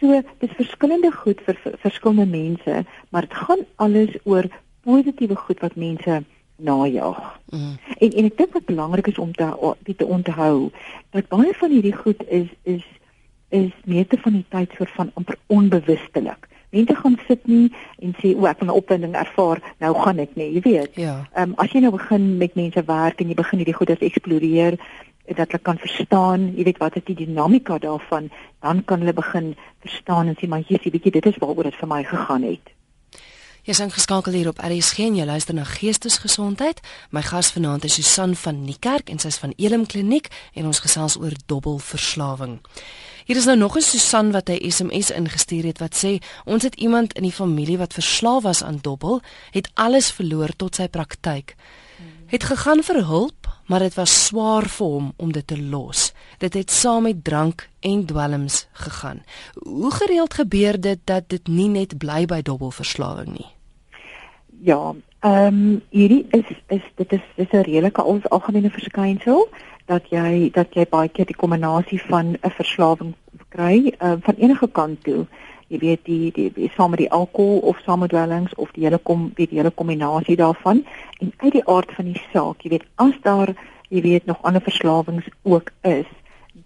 So 0.00 0.22
dis 0.40 0.56
verskillende 0.56 1.12
goed 1.12 1.40
vir, 1.44 1.56
vir 1.62 1.78
verskillende 1.82 2.26
mense, 2.26 2.84
maar 3.10 3.26
dit 3.28 3.34
gaan 3.34 3.64
alles 3.76 4.16
oor 4.24 4.48
positiewe 4.84 5.36
goed 5.36 5.60
wat 5.60 5.76
mense 5.76 6.22
najag. 6.56 7.40
Mm. 7.52 7.76
En 7.98 8.10
en 8.10 8.28
ek 8.30 8.36
dink 8.36 8.56
wat 8.56 8.64
belangrik 8.64 9.06
is 9.12 9.18
om 9.18 9.32
te 9.32 9.48
te 9.96 10.06
onthou 10.06 10.70
dat 11.10 11.28
baie 11.28 11.52
van 11.54 11.70
hierdie 11.70 11.96
goed 11.96 12.24
is 12.28 12.48
is 12.62 12.86
is 13.48 13.70
meeste 13.84 14.16
van 14.22 14.32
die 14.38 14.46
tyd 14.48 14.72
soort 14.76 14.94
van 14.96 15.10
amper 15.14 15.36
onbewustelik. 15.46 16.48
Mense 16.70 16.94
gaan 16.94 17.18
sit 17.26 17.46
nie 17.50 17.72
en 17.98 18.12
sê 18.22 18.30
o, 18.36 18.46
ek 18.46 18.60
het 18.60 18.68
'n 18.68 18.78
opwinding 18.80 19.14
ervaar, 19.14 19.58
nou 19.78 19.94
gaan 19.94 20.18
ek 20.18 20.36
nie, 20.36 20.52
jy 20.54 20.60
weet. 20.60 20.94
Ja. 20.94 21.26
Ehm 21.34 21.50
um, 21.50 21.54
as 21.56 21.72
jy 21.72 21.80
nou 21.80 21.92
begin 21.92 22.36
met 22.38 22.54
mense 22.54 22.84
werk 22.84 23.20
en 23.20 23.28
jy 23.28 23.34
begin 23.34 23.58
hierdie 23.58 23.74
goeie 23.74 23.98
eksploreer 23.98 24.78
dat 25.36 25.52
hulle 25.52 25.62
kan 25.62 25.78
verstaan, 25.78 26.50
jy 26.56 26.64
weet 26.64 26.78
wat 26.78 26.96
is 26.96 27.04
die 27.04 27.14
dinamika 27.14 27.78
daarvan, 27.78 28.30
dan 28.60 28.84
kan 28.84 28.98
hulle 28.98 29.12
begin 29.12 29.54
verstaan 29.80 30.28
en 30.28 30.36
sê 30.38 30.48
maar 30.48 30.62
hier, 30.66 30.80
jy 30.82 30.90
weet 30.90 31.04
jy, 31.04 31.10
dit 31.10 31.26
is 31.26 31.40
waaroor 31.42 31.70
dit 31.70 31.80
vir 31.80 31.88
my 31.88 32.02
gegaan 32.04 32.42
het. 32.42 32.72
Jy 33.60 33.74
is 33.74 33.82
ingeskakel 33.84 34.32
hier 34.32 34.48
op 34.48 34.60
RSG 34.64 35.04
en 35.04 35.16
jy 35.18 35.24
luister 35.28 35.54
na 35.54 35.66
Geestesgesondheid. 35.68 36.80
My 37.12 37.20
gas 37.22 37.50
vanaand 37.52 37.84
is 37.84 37.98
Susan 37.98 38.32
van 38.34 38.62
Niekerk 38.64 39.12
en 39.12 39.20
sy 39.20 39.28
is 39.28 39.38
van 39.42 39.52
Elim 39.60 39.84
Kliniek 39.86 40.30
en 40.56 40.70
ons 40.70 40.80
gesels 40.80 41.18
oor 41.20 41.36
dobbelverslawing. 41.46 42.56
Hier 43.28 43.36
is 43.36 43.44
nou 43.46 43.56
nog 43.56 43.76
'n 43.76 43.82
Susan 43.82 44.32
wat 44.32 44.48
'n 44.48 44.70
SMS 44.70 45.10
ingestuur 45.10 45.64
het 45.64 45.78
wat 45.78 45.94
sê 45.94 46.18
ons 46.44 46.62
het 46.62 46.74
iemand 46.74 47.12
in 47.12 47.22
die 47.22 47.32
familie 47.32 47.78
wat 47.78 47.92
verslaaf 47.92 48.42
was 48.42 48.62
aan 48.62 48.78
dobbel, 48.80 49.20
het 49.50 49.70
alles 49.74 50.10
verloor 50.10 50.56
tot 50.56 50.74
sy 50.74 50.88
praktyk. 50.88 51.54
Het 52.26 52.44
gegaan 52.44 52.82
vir 52.82 53.04
hulp, 53.04 53.39
maar 53.70 53.78
dit 53.86 53.94
was 53.94 54.12
swaar 54.26 54.66
vir 54.66 54.86
hom 54.86 55.12
om 55.16 55.32
dit 55.32 55.46
te 55.46 55.56
los. 55.62 56.10
Dit 56.42 56.56
het 56.58 56.70
saam 56.74 57.04
met 57.06 57.24
drank 57.24 57.68
en 57.80 58.02
dwelms 58.06 58.66
gegaan. 58.72 59.22
Hoe 59.54 59.92
gereeld 59.94 60.34
gebeur 60.34 60.80
dit 60.80 60.98
dat 61.04 61.28
dit 61.28 61.46
nie 61.48 61.68
net 61.68 61.94
bly 61.98 62.24
by 62.26 62.40
dobbelverslawing 62.42 63.30
nie? 63.36 63.46
Ja, 64.66 64.94
ehm 65.20 65.46
um, 65.46 65.82
hierdie 65.90 66.26
is 66.30 66.50
is 66.66 66.82
dit 66.96 67.12
is 67.12 67.22
dis 67.36 67.52
'n 67.52 67.62
redelike 67.62 68.02
algemene 68.28 68.70
verskynsel 68.70 69.48
dat 69.86 70.10
jy 70.10 70.50
dat 70.52 70.74
jy 70.74 70.86
baie 70.90 71.08
keer 71.08 71.26
die 71.26 71.40
kombinasie 71.42 72.02
van 72.08 72.34
'n 72.42 72.50
verslawing 72.50 73.14
kry 73.48 73.94
uh, 74.02 74.14
van 74.20 74.34
enige 74.34 74.68
kant 74.68 75.04
toe. 75.04 75.26
Jy 75.70 75.78
weet 75.78 76.00
die 76.04 76.30
die, 76.34 76.48
die 76.54 76.70
saam 76.74 76.90
met 76.90 76.98
die 77.04 77.10
alkohol 77.14 77.60
of 77.70 77.78
saam 77.86 78.02
met 78.02 78.10
dwelms 78.10 78.54
of 78.58 78.72
die 78.74 78.84
hele 78.84 78.98
kom 78.98 79.28
weet 79.36 79.52
die 79.52 79.60
hele 79.60 79.70
kombinasie 79.70 80.36
daarvan 80.36 80.82
en 81.22 81.32
uit 81.36 81.52
die 81.52 81.66
aard 81.66 81.92
van 81.94 82.08
die 82.10 82.22
saak, 82.32 82.64
jy 82.64 82.72
weet 82.74 82.88
as 83.04 83.14
daar 83.22 83.54
jy 83.90 84.02
weet 84.02 84.26
nog 84.26 84.42
ander 84.42 84.62
verslawings 84.62 85.28
ook 85.42 85.70
is, 85.86 86.10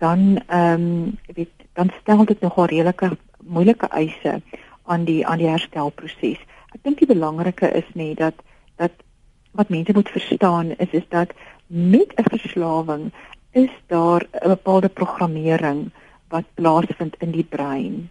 dan 0.01 0.41
ehm 0.47 0.87
um, 0.87 1.19
jy 1.29 1.37
weet 1.43 1.69
dan 1.75 1.91
stel 2.01 2.25
dit 2.25 2.41
nogal 2.41 2.71
redelike 2.73 3.11
moeilike 3.45 3.89
eise 3.93 4.41
aan 4.85 5.05
die 5.05 5.21
aan 5.27 5.41
die 5.43 5.49
herstelproses. 5.49 6.41
Ek 6.73 6.81
dink 6.83 6.99
die 6.99 7.11
belangrike 7.11 7.69
is 7.77 7.89
net 7.95 8.19
dat 8.23 8.41
dat 8.81 9.05
wat 9.53 9.69
mense 9.69 9.93
moet 9.95 10.11
verstaan 10.11 10.73
is 10.79 10.97
is 10.97 11.09
dat 11.09 11.37
met 11.67 12.17
'n 12.17 12.31
verslawing 12.31 13.13
is 13.53 13.71
daar 13.87 14.27
'n 14.33 14.49
bepaalde 14.49 14.89
programmering 14.89 15.91
wat 16.29 16.45
plaasvind 16.55 17.15
in 17.19 17.31
die 17.31 17.45
brein. 17.45 18.11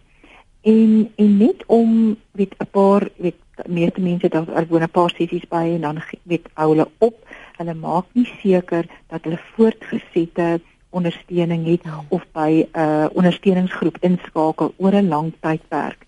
En 0.64 1.12
en 1.20 1.36
net 1.36 1.64
om 1.66 2.16
weet 2.32 2.54
'n 2.58 2.70
paar 2.70 3.08
weet 3.16 3.40
meeste 3.66 4.00
mense 4.00 4.28
daar 4.28 4.48
er 4.48 4.66
woon 4.66 4.82
'n 4.82 4.90
paar 4.90 5.10
sessies 5.10 5.48
by 5.48 5.64
en 5.74 5.80
dan 5.80 6.02
weet 6.22 6.46
hou 6.54 6.68
hulle 6.68 6.88
op. 6.98 7.16
Hulle 7.56 7.74
maak 7.74 8.06
nie 8.12 8.28
seker 8.42 8.86
dat 9.06 9.24
hulle 9.24 9.38
voortgesette 9.54 10.60
ondersteuning 10.90 11.66
het 11.66 11.82
ja. 11.82 12.04
of 12.08 12.26
by 12.32 12.50
'n 12.50 12.78
uh, 12.80 13.06
ondersteuningsgroep 13.12 13.96
inskakel 14.00 14.74
oor 14.76 14.94
'n 14.94 15.08
lang 15.08 15.32
tydperk 15.40 16.06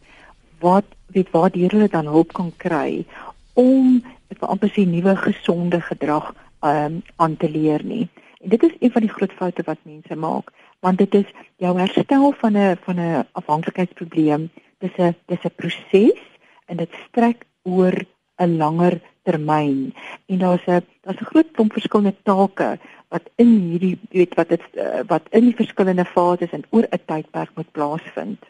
wat 0.59 0.85
weet 1.07 1.31
waar 1.31 1.51
die 1.51 1.67
hulle 1.69 1.89
dan 1.89 2.07
hulp 2.07 2.33
kan 2.33 2.53
kry 2.57 3.05
om 3.53 4.03
vir 4.29 4.49
amper 4.49 4.71
sy 4.75 4.85
nuwe 4.85 5.17
gesonde 5.17 5.81
gedrag 5.81 6.35
um, 6.61 7.03
aan 7.17 7.37
te 7.37 7.51
leer 7.51 7.85
nie. 7.85 8.09
Dit 8.49 8.63
is 8.63 8.75
een 8.79 8.91
van 8.91 9.03
die 9.03 9.11
groot 9.11 9.33
foute 9.33 9.63
wat 9.67 9.79
mense 9.83 10.17
maak 10.17 10.53
want 10.85 10.99
dit 10.99 11.15
is 11.15 11.31
jou 11.57 11.73
herstel 11.79 12.33
van 12.43 12.57
'n 12.57 12.77
van 12.85 13.01
'n 13.01 13.27
afhanklikheidsprobleem 13.33 14.51
dis 14.79 14.97
'n 14.99 15.17
dis 15.27 15.45
'n 15.45 15.55
proses 15.57 16.21
en 16.67 16.77
dit 16.77 16.93
strek 17.09 17.45
oor 17.63 17.97
'n 18.39 18.57
langer 18.57 19.01
termyn 19.23 19.95
en 20.27 20.39
daar's 20.39 20.67
'n 20.67 20.87
daar's 21.03 21.21
'n 21.21 21.31
groot 21.33 21.51
klomp 21.53 21.73
verskillende 21.73 22.17
take 22.23 22.79
wat 23.09 23.31
in 23.37 23.51
hierdie 23.71 23.99
weet 24.11 24.35
wat 24.35 24.49
dit 24.49 24.63
eh, 24.75 25.01
wat 25.07 25.23
in 25.31 25.45
die 25.45 25.57
verskillende 25.63 26.05
fases 26.05 26.51
en 26.51 26.65
oor 26.71 26.87
'n 26.91 27.05
tydperk 27.07 27.51
moet 27.55 27.73
plaasvind. 27.73 28.43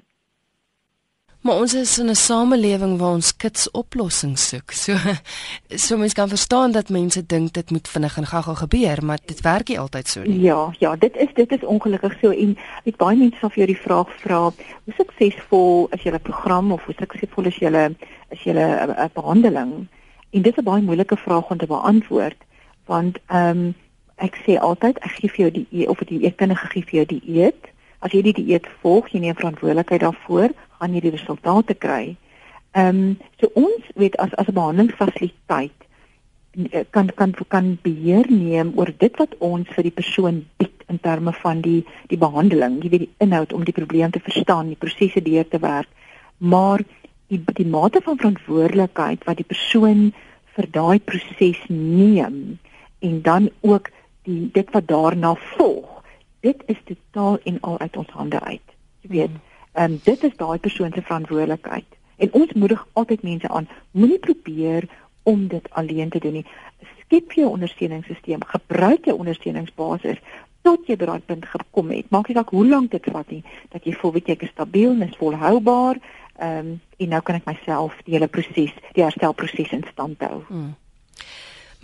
Maar 1.47 1.61
ons 1.63 1.75
is 1.75 1.99
in 1.99 2.09
'n 2.11 2.15
samelewing 2.15 2.99
waar 2.99 3.13
ons 3.13 3.37
kits 3.37 3.71
oplossings 3.71 4.49
soek. 4.49 4.71
So 4.71 4.95
so 5.85 5.97
mens 5.97 6.13
kan 6.13 6.29
verstaan 6.29 6.73
dat 6.73 6.89
mense 6.89 7.27
dink 7.27 7.53
dit 7.53 7.71
moet 7.71 7.89
vinnig 7.89 8.17
en 8.17 8.27
gou-gou 8.27 8.57
gebeur, 8.57 9.05
maar 9.05 9.19
dit 9.25 9.41
werk 9.41 9.69
nie 9.69 9.79
altyd 9.79 10.09
so 10.09 10.23
nie. 10.23 10.41
Ja, 10.41 10.75
ja, 10.79 10.97
dit 10.97 11.17
is 11.17 11.29
dit 11.35 11.53
is 11.53 11.65
ongelukkig 11.65 12.19
so 12.21 12.31
en 12.31 12.59
weet 12.85 12.97
baie 12.97 13.17
mense 13.17 13.39
sal 13.39 13.51
vir 13.51 13.57
jou 13.57 13.67
die 13.67 13.83
vraag 13.83 14.11
vra, 14.23 14.41
hoe 14.85 14.95
suksesvol 14.97 15.87
is 15.91 16.03
julle 16.03 16.19
program 16.19 16.73
of 16.73 16.85
hoe 16.85 16.95
suksesvol 16.99 17.45
is 17.45 17.57
julle 17.57 17.95
is 18.29 18.43
julle 18.43 18.67
'n 18.97 19.11
behandeling? 19.15 19.87
En 20.31 20.43
dit 20.43 20.53
is 20.53 20.59
'n 20.59 20.65
baie 20.65 20.83
moeilike 20.83 21.17
vraag 21.17 21.51
om 21.51 21.59
te 21.59 21.67
beantwoord 21.67 22.41
want 22.87 23.19
ehm 23.27 23.59
um, 23.59 23.75
ek 24.17 24.35
sê 24.47 24.59
altyd 24.59 24.99
ek 24.99 25.15
gee 25.21 25.31
vir 25.31 25.41
jou 25.41 25.51
die 25.51 25.67
e 25.71 25.87
of 25.87 25.99
die 25.99 26.21
eetkundige 26.21 26.67
gee 26.67 26.83
vir 26.83 26.95
jou 26.95 27.07
die 27.07 27.23
eet 27.39 27.76
as 28.01 28.13
jy 28.13 28.23
die 28.23 28.37
dieet 28.37 28.69
volg, 28.83 29.09
jy 29.13 29.21
neem 29.25 29.39
verantwoordelikheid 29.39 30.05
daarvoor, 30.05 30.55
gaan 30.79 30.95
jy 30.95 31.03
die 31.07 31.15
resultate 31.17 31.75
kry. 31.75 32.17
Ehm 32.77 33.03
um, 33.03 33.19
so 33.41 33.49
ons 33.55 33.93
weet 33.95 34.17
as 34.21 34.35
as 34.37 34.49
'n 34.49 34.59
behandelingsfasiliteit 34.59 35.87
eh, 36.73 36.85
kan 36.91 37.09
kan 37.15 37.35
kan 37.49 37.79
beheer 37.83 38.27
neem 38.29 38.73
oor 38.77 38.93
dit 38.99 39.17
wat 39.17 39.35
ons 39.39 39.69
vir 39.69 39.83
die 39.89 39.97
persoon 40.01 40.45
bied 40.59 40.85
in 40.89 41.01
terme 41.01 41.33
van 41.33 41.61
die 41.61 41.85
die 42.09 42.19
behandeling, 42.19 42.83
jy 42.83 42.91
weet 42.91 43.05
die 43.07 43.15
inhoud 43.19 43.53
om 43.53 43.65
die 43.65 43.73
probleem 43.81 44.11
te 44.11 44.21
verstaan, 44.21 44.69
die 44.69 44.83
prosesse 44.85 45.23
deur 45.23 45.49
te 45.49 45.59
werk. 45.59 45.89
Maar 46.39 46.85
die 47.29 47.41
die 47.55 47.67
mate 47.67 48.01
van 48.05 48.17
verantwoordelikheid 48.17 49.25
wat 49.25 49.37
die 49.37 49.51
persoon 49.55 50.13
vir 50.57 50.67
daai 50.71 50.99
proses 50.99 51.59
neem 51.69 52.59
en 52.99 53.23
dan 53.23 53.51
ook 53.61 53.91
die 54.23 54.51
dit 54.53 54.71
wat 54.73 54.89
daarna 54.89 55.35
volg 55.57 55.96
dit 56.41 56.63
is 56.67 56.81
totaal 56.85 57.39
en 57.45 57.61
al 57.61 57.79
uit 57.79 57.97
ons 57.97 58.11
hande 58.11 58.41
uit. 58.41 58.75
Jy 59.01 59.11
weet, 59.11 59.31
mm. 59.31 59.41
ehm 59.73 59.93
um, 59.93 60.01
dit 60.05 60.25
is 60.25 60.37
daai 60.37 60.59
persoon 60.59 60.93
se 60.95 61.03
verantwoordelikheid. 61.03 61.97
En 62.17 62.33
ons 62.33 62.53
moedig 62.53 62.87
altyd 62.93 63.23
mense 63.23 63.49
aan, 63.49 63.69
moenie 63.91 64.19
probeer 64.19 64.89
om 65.23 65.49
dit 65.49 65.71
alleen 65.71 66.09
te 66.09 66.19
doen 66.19 66.33
nie. 66.33 66.47
Skep 67.01 67.33
jou 67.33 67.49
ondersteuningssisteem, 67.49 68.45
gebruik 68.45 69.05
jou 69.05 69.19
ondersteuningsbasis 69.19 70.19
tot 70.67 70.89
jy 70.89 70.97
by 70.99 71.07
daai 71.07 71.23
punt 71.27 71.45
gekom 71.47 71.91
het. 71.95 72.09
Maak 72.11 72.29
nie 72.29 72.37
saak 72.39 72.51
hoe 72.55 72.65
lank 72.67 72.91
dit 72.91 73.05
vat 73.15 73.29
nie, 73.31 73.43
dat 73.75 73.85
jy 73.87 73.95
voel 74.01 74.17
weet 74.17 74.33
jy 74.33 74.39
is 74.41 74.55
stabiel 74.55 74.97
en 74.97 75.07
is 75.07 75.21
volhoubaar. 75.21 76.01
Ehm 76.37 76.59
um, 76.59 76.75
en 76.97 77.11
nou 77.13 77.21
kan 77.21 77.37
ek 77.37 77.45
myself 77.45 77.93
die 78.07 78.15
hele 78.15 78.29
proses, 78.33 78.73
die 78.97 79.03
herstelproses 79.05 79.73
in 79.77 79.83
stand 79.93 80.23
hou. 80.25 80.41
Hmm. 80.49 80.71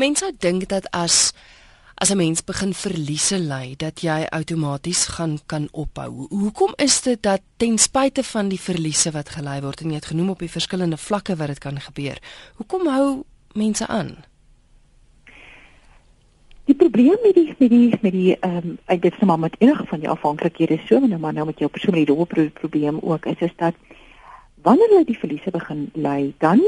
Mense 0.01 0.31
dink 0.41 0.65
dat 0.71 0.89
as 0.97 1.35
as 1.95 2.11
'n 2.11 2.17
mens 2.17 2.45
begin 2.45 2.75
verliese 2.75 3.39
ly 3.39 3.75
dat 3.77 4.01
jy 4.01 4.27
outomaties 4.31 5.07
gaan 5.07 5.39
kan 5.47 5.69
ophou. 5.73 6.27
Hoekom 6.29 6.73
is 6.77 7.01
dit 7.03 7.23
dat 7.23 7.41
ten 7.57 7.79
spyte 7.79 8.23
van 8.23 8.49
die 8.49 8.61
verliese 8.61 9.11
wat 9.11 9.29
gelei 9.29 9.61
word 9.61 9.81
en 9.81 9.89
jy 9.89 9.95
het 9.95 10.11
genoem 10.13 10.31
op 10.31 10.39
die 10.39 10.51
verskillende 10.51 10.97
vlakke 10.97 11.37
wat 11.37 11.47
dit 11.47 11.59
kan 11.59 11.81
gebeur. 11.81 12.19
Hoekom 12.57 12.87
hou 12.87 13.23
mense 13.53 13.87
aan? 13.87 14.17
Die 16.65 16.75
probleem 16.75 17.19
met 17.23 17.35
die 17.35 17.55
met 17.59 17.71
die 17.71 17.99
met 18.01 18.13
die 18.13 18.37
ehm 18.39 18.57
um, 18.57 18.79
ek 18.87 19.03
dit 19.03 19.15
sê 19.15 19.27
maar 19.27 19.39
met 19.39 19.57
enige 19.59 19.87
van 19.87 20.01
die 20.01 20.09
afhanklikhede 20.09 20.79
so 20.87 20.97
en 20.97 21.21
maar 21.21 21.33
nou 21.33 21.47
met 21.47 21.59
jou 21.59 21.71
persoonlike 21.71 22.07
doel 22.07 22.51
probleem 22.53 22.99
ook 23.03 23.27
is 23.27 23.41
is 23.41 23.57
dat 23.57 23.75
wanneer 24.63 24.89
hulle 24.89 25.05
die 25.05 25.19
verliese 25.19 25.51
begin 25.51 25.91
ly, 25.95 26.33
dan 26.39 26.63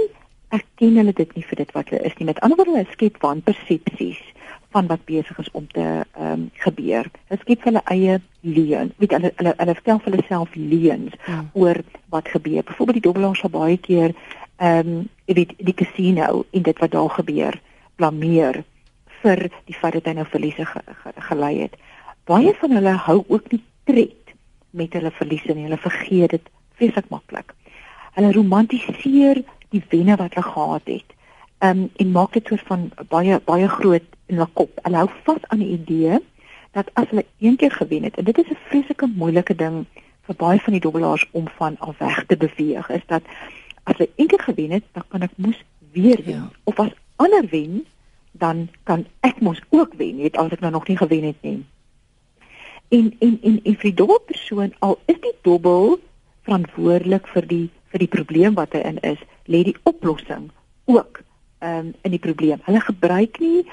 erken 0.54 0.98
hulle 1.00 1.12
dit 1.12 1.34
nie 1.36 1.44
vir 1.48 1.62
dit 1.62 1.72
wat 1.76 1.90
hulle 1.90 2.02
is 2.08 2.16
nie. 2.18 2.28
Met 2.30 2.40
ander 2.40 2.58
woorde, 2.58 2.76
hulle 2.76 2.94
skep 2.94 3.20
wanpersepsies 3.22 4.22
van 4.74 4.86
wat 4.90 5.04
besig 5.06 5.38
is 5.38 5.50
om 5.52 5.66
te 5.70 5.84
ehm 5.84 6.30
um, 6.32 6.46
gebeur. 6.66 7.06
Hulle 7.30 7.40
skep 7.42 7.66
hulle 7.68 7.82
eie 7.94 8.20
leuen. 8.40 8.92
Weet 8.98 9.14
hulle 9.16 9.30
hulle 9.38 9.54
hulle 9.60 9.76
vertel 9.78 10.00
vir 10.02 10.12
hulle 10.12 10.26
self 10.28 10.56
leuns 10.58 11.14
hmm. 11.26 11.50
oor 11.52 11.80
wat 12.14 12.30
gebeur. 12.34 12.66
Byvoorbeeld 12.66 12.98
die 13.00 13.06
dobbelaar 13.06 13.38
sal 13.38 13.52
baie 13.54 13.78
keer 13.78 14.14
ehm 14.56 14.90
um, 14.94 15.08
weet 15.38 15.54
die 15.58 15.76
casino 15.82 16.44
en 16.50 16.66
dit 16.66 16.82
wat 16.82 16.94
daar 16.96 17.10
gebeur 17.18 17.60
blameer 17.96 18.64
vir 19.22 19.46
die 19.70 19.78
feit 19.78 19.96
dat 19.98 20.10
hy 20.10 20.18
nou 20.18 20.26
verliese 20.28 20.66
ge, 20.68 20.82
ge, 21.02 21.12
gelei 21.28 21.54
het. 21.62 21.78
Baie 22.28 22.54
van 22.60 22.76
hulle 22.76 22.98
hou 23.06 23.18
ook 23.28 23.50
nie 23.52 23.62
tred 23.88 24.34
met 24.70 24.92
hulle 24.98 25.10
verliese 25.14 25.54
nie. 25.54 25.68
Hulle 25.68 25.80
vergeet 25.80 26.34
dit 26.36 26.50
vreeslik 26.78 27.10
maklik. 27.14 27.54
Hulle 28.18 28.32
romantiseer 28.34 29.44
die 29.74 29.82
wenne 29.90 30.18
wat 30.20 30.34
hulle 30.34 30.50
gehad 30.50 30.90
het. 30.96 31.13
Ehm 31.64 31.78
um, 31.78 31.90
en 31.96 32.10
maak 32.10 32.32
dit 32.32 32.46
soort 32.46 32.66
van 32.68 32.90
baie 33.08 33.40
baie 33.44 33.68
groot 33.68 34.08
in 34.26 34.36
hulle 34.36 34.48
kop. 34.52 34.80
Hulle 34.82 34.98
hou 35.00 35.08
vas 35.26 35.44
aan 35.48 35.62
die 35.62 35.70
idee 35.78 36.18
dat 36.76 36.90
as 37.00 37.08
hulle 37.08 37.24
een 37.38 37.56
keer 37.56 37.72
gewen 37.72 38.02
het, 38.02 38.16
en 38.20 38.24
dit 38.24 38.38
is 38.38 38.50
'n 38.50 38.58
vreeslike 38.68 39.06
moeilike 39.14 39.54
ding 39.54 39.86
vir 40.26 40.36
baie 40.36 40.60
van 40.60 40.72
die 40.72 40.80
dobbelaars 40.80 41.24
om 41.30 41.48
van 41.56 41.78
af 41.78 41.98
weg 41.98 42.24
te 42.26 42.36
beweeg, 42.36 42.90
is 42.90 43.06
dat 43.06 43.22
as 43.82 43.96
hulle 43.96 44.10
een 44.16 44.26
keer 44.26 44.40
gewen 44.40 44.70
het, 44.70 44.84
dan 44.92 45.04
kan 45.08 45.22
ek 45.22 45.30
mos 45.36 45.64
weer 45.92 46.20
wen. 46.24 46.34
Ja. 46.34 46.50
Of 46.64 46.78
as 46.78 46.92
ander 47.16 47.48
wen, 47.50 47.86
dan 48.30 48.68
kan 48.82 49.06
ek 49.20 49.40
mos 49.40 49.60
ook 49.68 49.94
wen, 49.96 50.16
weet 50.16 50.36
as 50.36 50.50
ek 50.50 50.60
nou 50.60 50.72
nog 50.72 50.88
nie 50.88 50.96
gewen 50.96 51.22
het 51.22 51.40
nie. 51.40 51.64
En 52.88 53.16
en 53.18 53.38
en 53.42 53.60
en 53.64 53.74
vir 53.74 53.90
die 53.90 53.94
dobbelpersoon 53.94 54.72
al 54.78 54.98
is 55.04 55.20
die 55.20 55.36
dobbel 55.40 56.00
verantwoordelik 56.42 57.26
vir 57.26 57.46
die 57.46 57.70
vir 57.88 57.98
die 57.98 58.14
probleem 58.16 58.54
wat 58.54 58.72
hy 58.72 58.78
in 58.78 58.98
is, 59.00 59.18
lê 59.44 59.62
die 59.62 59.76
oplossing 59.82 60.50
ook 60.84 61.22
um, 61.64 61.92
in 62.02 62.14
die 62.14 62.22
probleem. 62.22 62.62
Hulle 62.68 62.80
gebruik 62.80 63.40
nie 63.42 63.64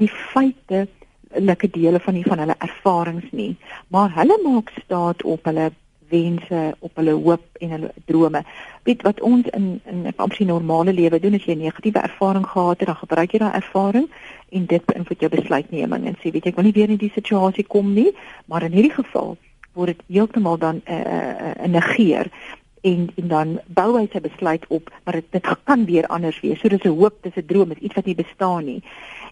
die 0.00 0.10
feite 0.32 0.86
lekker 1.30 1.70
dele 1.70 2.00
van 2.00 2.16
die 2.18 2.26
van 2.26 2.42
hulle 2.42 2.56
ervarings 2.58 3.30
nie, 3.30 3.54
maar 3.88 4.10
hulle 4.14 4.38
maak 4.42 4.72
staat 4.84 5.22
op 5.22 5.44
hulle 5.46 5.70
wense, 6.10 6.74
op 6.78 6.96
hulle 6.98 7.12
hoop 7.14 7.60
en 7.62 7.74
hulle 7.76 7.90
drome. 8.04 8.42
Weet 8.88 9.04
wat 9.06 9.20
ons 9.20 9.46
in 9.54 9.80
in 9.84 10.02
'n 10.06 10.12
absolute 10.16 10.52
normale 10.52 10.92
lewe 10.92 11.20
doen 11.20 11.34
as 11.34 11.44
jy 11.44 11.54
'n 11.54 11.62
negatiewe 11.66 12.00
ervaring 12.00 12.46
gehad 12.46 12.78
het, 12.78 12.86
dan 12.86 12.96
gebruik 12.96 13.32
jy 13.32 13.38
daai 13.38 13.54
ervaring 13.54 14.08
en 14.48 14.66
dit 14.66 14.84
beïnvloed 14.84 15.20
jou 15.20 15.30
besluitneming 15.30 16.06
en 16.06 16.16
sê 16.18 16.30
weet 16.30 16.44
jy 16.44 16.50
ek 16.50 16.56
wil 16.56 16.64
nie 16.64 16.78
weer 16.78 16.90
in 16.90 16.96
die 16.96 17.12
situasie 17.14 17.66
kom 17.66 17.94
nie, 17.94 18.12
maar 18.46 18.62
in 18.62 18.72
hierdie 18.72 18.94
geval 18.94 19.36
word 19.72 19.86
dit 19.86 20.02
heeltemal 20.08 20.58
dan 20.58 20.82
'n 20.84 20.92
uh, 20.92 21.00
uh, 21.00 21.54
uh, 21.62 21.66
negeer 21.66 22.26
en 22.80 23.10
en 23.14 23.28
dan 23.28 23.60
bou 23.66 23.98
hy 23.98 24.06
sy 24.12 24.20
besluit 24.20 24.64
op 24.68 24.90
maar 25.04 25.18
dit 25.20 25.26
dit 25.30 25.48
kan 25.64 25.84
weer 25.84 26.06
anders 26.06 26.40
wees. 26.40 26.60
So 26.60 26.68
dis 26.68 26.84
'n 26.84 26.96
hoop, 27.00 27.22
dis 27.22 27.36
'n 27.36 27.46
droom, 27.46 27.68
dis 27.68 27.78
iets 27.78 27.94
wat 27.94 28.04
nie 28.04 28.14
bestaan 28.14 28.64
nie. 28.64 28.82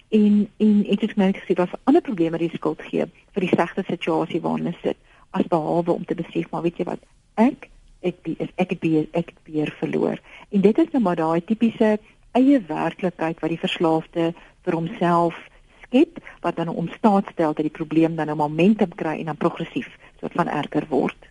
En 0.09 0.49
en 0.57 0.87
ek 0.91 1.01
het 1.01 1.17
net 1.17 1.37
gesê 1.37 1.55
daar's 1.55 1.81
ander 1.85 2.03
probleme 2.03 2.31
wat 2.31 2.41
die 2.41 2.57
skuld 2.57 2.83
gee 2.83 3.05
vir 3.33 3.41
die 3.41 3.55
slegte 3.55 3.83
situasie 3.87 4.41
waarin 4.41 4.65
hulle 4.65 4.77
sit 4.83 4.97
as 5.31 5.47
behalwe 5.47 5.93
om 5.93 6.05
te 6.05 6.15
besef 6.15 6.51
maar 6.51 6.63
weet 6.63 6.77
jy 6.79 6.85
wat? 6.85 7.01
Ek 7.35 7.69
ek 8.01 8.15
is 8.23 8.49
ek 8.55 8.71
het 8.71 8.81
weer 8.81 9.07
ek 9.13 9.33
het 9.35 9.55
weer 9.55 9.75
verloor. 9.79 10.19
En 10.49 10.61
dit 10.61 10.79
is 10.79 10.91
nou 10.93 11.03
maar 11.03 11.17
daai 11.17 11.45
tipiese 11.45 11.99
eie 12.33 12.61
werklikheid 12.61 13.41
wat 13.41 13.51
die 13.51 13.65
verslaafde 13.65 14.35
vir 14.65 14.75
homself 14.75 15.35
skep 15.83 16.21
wat 16.41 16.57
dan 16.57 16.69
om 16.69 16.89
staat 16.89 17.25
stel 17.33 17.55
dat 17.55 17.65
die 17.65 17.79
probleem 17.81 18.17
dan 18.17 18.31
'n 18.31 18.37
momentum 18.37 18.95
kry 18.95 19.19
en 19.19 19.25
dan 19.25 19.37
progressief 19.37 19.89
soort 20.21 20.33
van 20.33 20.49
erger 20.49 20.87
word 20.89 21.28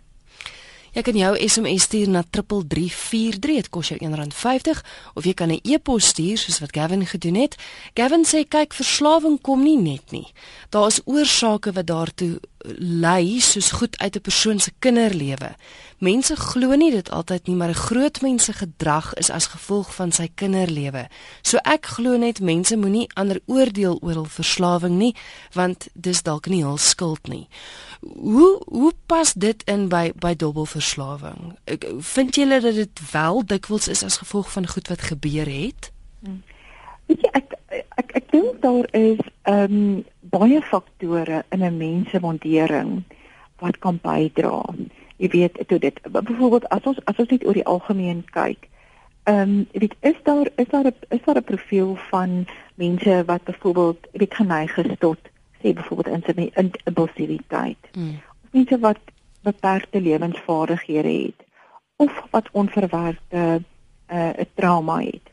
Jy 0.97 1.03
kan 1.05 1.17
jou 1.19 1.33
SMS 1.37 1.83
stuur 1.85 2.09
na 2.09 2.23
3343, 2.25 3.57
dit 3.59 3.67
kos 3.69 3.91
jou 3.91 3.97
R1.50 4.01 4.79
of 5.13 5.27
jy 5.29 5.33
kan 5.37 5.51
'n 5.53 5.59
e-pos 5.61 6.07
stuur 6.07 6.37
soos 6.37 6.59
wat 6.59 6.73
Gavin 6.73 7.05
gedoen 7.05 7.35
het. 7.35 7.55
Gavin 7.93 8.25
sê 8.25 8.47
kyk, 8.47 8.73
verslawing 8.73 9.41
kom 9.41 9.63
nie 9.63 9.77
net 9.77 10.11
nie. 10.11 10.33
Daar 10.69 10.87
is 10.87 11.01
oorsake 11.05 11.71
wat 11.71 11.85
daartoe 11.85 12.39
lei 12.77 13.39
soos 13.39 13.71
goed 13.71 13.97
uit 13.97 14.15
'n 14.15 14.21
persoon 14.21 14.59
se 14.59 14.71
kinderlewe. 14.79 15.55
Mense 15.97 16.35
glo 16.35 16.75
nie 16.75 16.91
dit 16.91 17.09
altyd 17.09 17.47
nie, 17.47 17.55
maar 17.55 17.69
'n 17.69 17.73
groot 17.73 18.21
mens 18.21 18.43
se 18.43 18.53
gedrag 18.53 19.13
is 19.13 19.29
as 19.29 19.45
gevolg 19.45 19.95
van 19.95 20.11
sy 20.11 20.29
kinderlewe. 20.35 21.07
So 21.41 21.57
ek 21.57 21.85
glo 21.85 22.17
net 22.17 22.39
mense 22.39 22.77
moenie 22.77 23.09
ander 23.13 23.39
oordeel 23.45 23.97
oor 24.01 24.13
hul 24.13 24.25
verslawing 24.25 24.97
nie, 24.97 25.15
want 25.53 25.87
dis 25.93 26.21
dalk 26.21 26.47
nie 26.47 26.63
hul 26.63 26.77
skuld 26.77 27.27
nie. 27.27 27.47
Hoe 28.01 28.61
hoe 28.65 28.93
pas 29.05 29.33
dit 29.33 29.63
in 29.63 29.87
by 29.89 30.11
by 30.15 30.35
dubbelverslawing? 30.35 31.57
Vind 31.99 32.35
julle 32.35 32.59
dat 32.59 32.75
dit 32.75 33.11
wel 33.11 33.45
dikwels 33.45 33.87
is 33.87 34.03
as 34.03 34.17
gevolg 34.17 34.51
van 34.51 34.67
goed 34.67 34.87
wat 34.87 35.01
gebeur 35.01 35.49
het? 35.49 35.91
Hmm. 36.19 36.43
Weet 37.05 37.21
jy 37.21 37.29
ek 37.33 37.53
ek 38.01 38.11
ek 38.19 38.31
dink 38.31 38.61
daar 38.61 38.87
is 38.91 39.21
ehm 39.47 39.77
um, 39.77 40.05
baie 40.29 40.61
faktore 40.61 41.43
in 41.49 41.63
'n 41.63 41.77
mens 41.77 42.09
se 42.09 42.19
waardering 42.19 43.03
wat 43.59 43.77
kan 43.79 43.99
bydra. 44.01 44.63
Jy 45.17 45.29
weet, 45.29 45.67
toe 45.67 45.79
dit 45.79 46.01
byvoorbeeld 46.11 46.67
as 46.69 46.83
ons 46.83 46.99
as 47.05 47.17
ons 47.17 47.29
net 47.29 47.45
oor 47.45 47.53
die 47.53 47.65
algemeen 47.65 48.25
kyk, 48.31 48.67
ehm 49.23 49.39
um, 49.39 49.67
weet 49.71 49.95
is 49.99 50.19
daar 50.23 50.49
is 50.55 50.69
daar 50.69 50.85
'n 50.85 50.95
is 51.09 51.23
daar 51.25 51.37
'n 51.37 51.43
profiel 51.43 51.95
van 52.09 52.45
mense 52.75 53.23
wat 53.25 53.43
byvoorbeeld 53.43 54.07
weet 54.11 54.33
geneig 54.33 54.77
is 54.77 54.97
tot 54.99 55.17
sê 55.61 55.73
byvoorbeeld 55.73 56.27
in 56.27 56.51
in 56.53 56.71
impulsiwiteit. 56.83 57.77
Mm. 57.93 58.19
Of 58.43 58.51
mense 58.51 58.79
wat 58.79 58.99
beperkte 59.41 60.01
lewensvaardighede 60.01 61.13
het 61.23 61.45
of 61.95 62.23
wat 62.31 62.49
onverwerkte 62.51 63.37
'n 63.37 63.65
uh, 64.15 64.45
trauma 64.53 64.99
het 64.99 65.27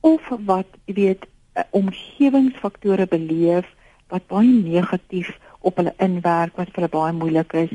of 0.00 0.28
wat 0.44 0.66
jy 0.84 0.94
weet 0.94 1.26
uh, 1.54 1.62
omgewingsfaktore 1.70 3.06
beleef 3.06 3.66
wat 4.08 4.26
baie 4.26 4.52
negatief 4.52 5.38
op 5.60 5.76
hulle 5.76 5.94
inwerk 5.96 6.56
wat 6.56 6.70
vir 6.70 6.82
hulle 6.82 6.96
baie 6.96 7.12
moeilik 7.12 7.52
is 7.52 7.72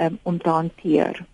um, 0.00 0.18
om 0.22 0.38
te 0.38 0.50
hanteer. 0.50 1.24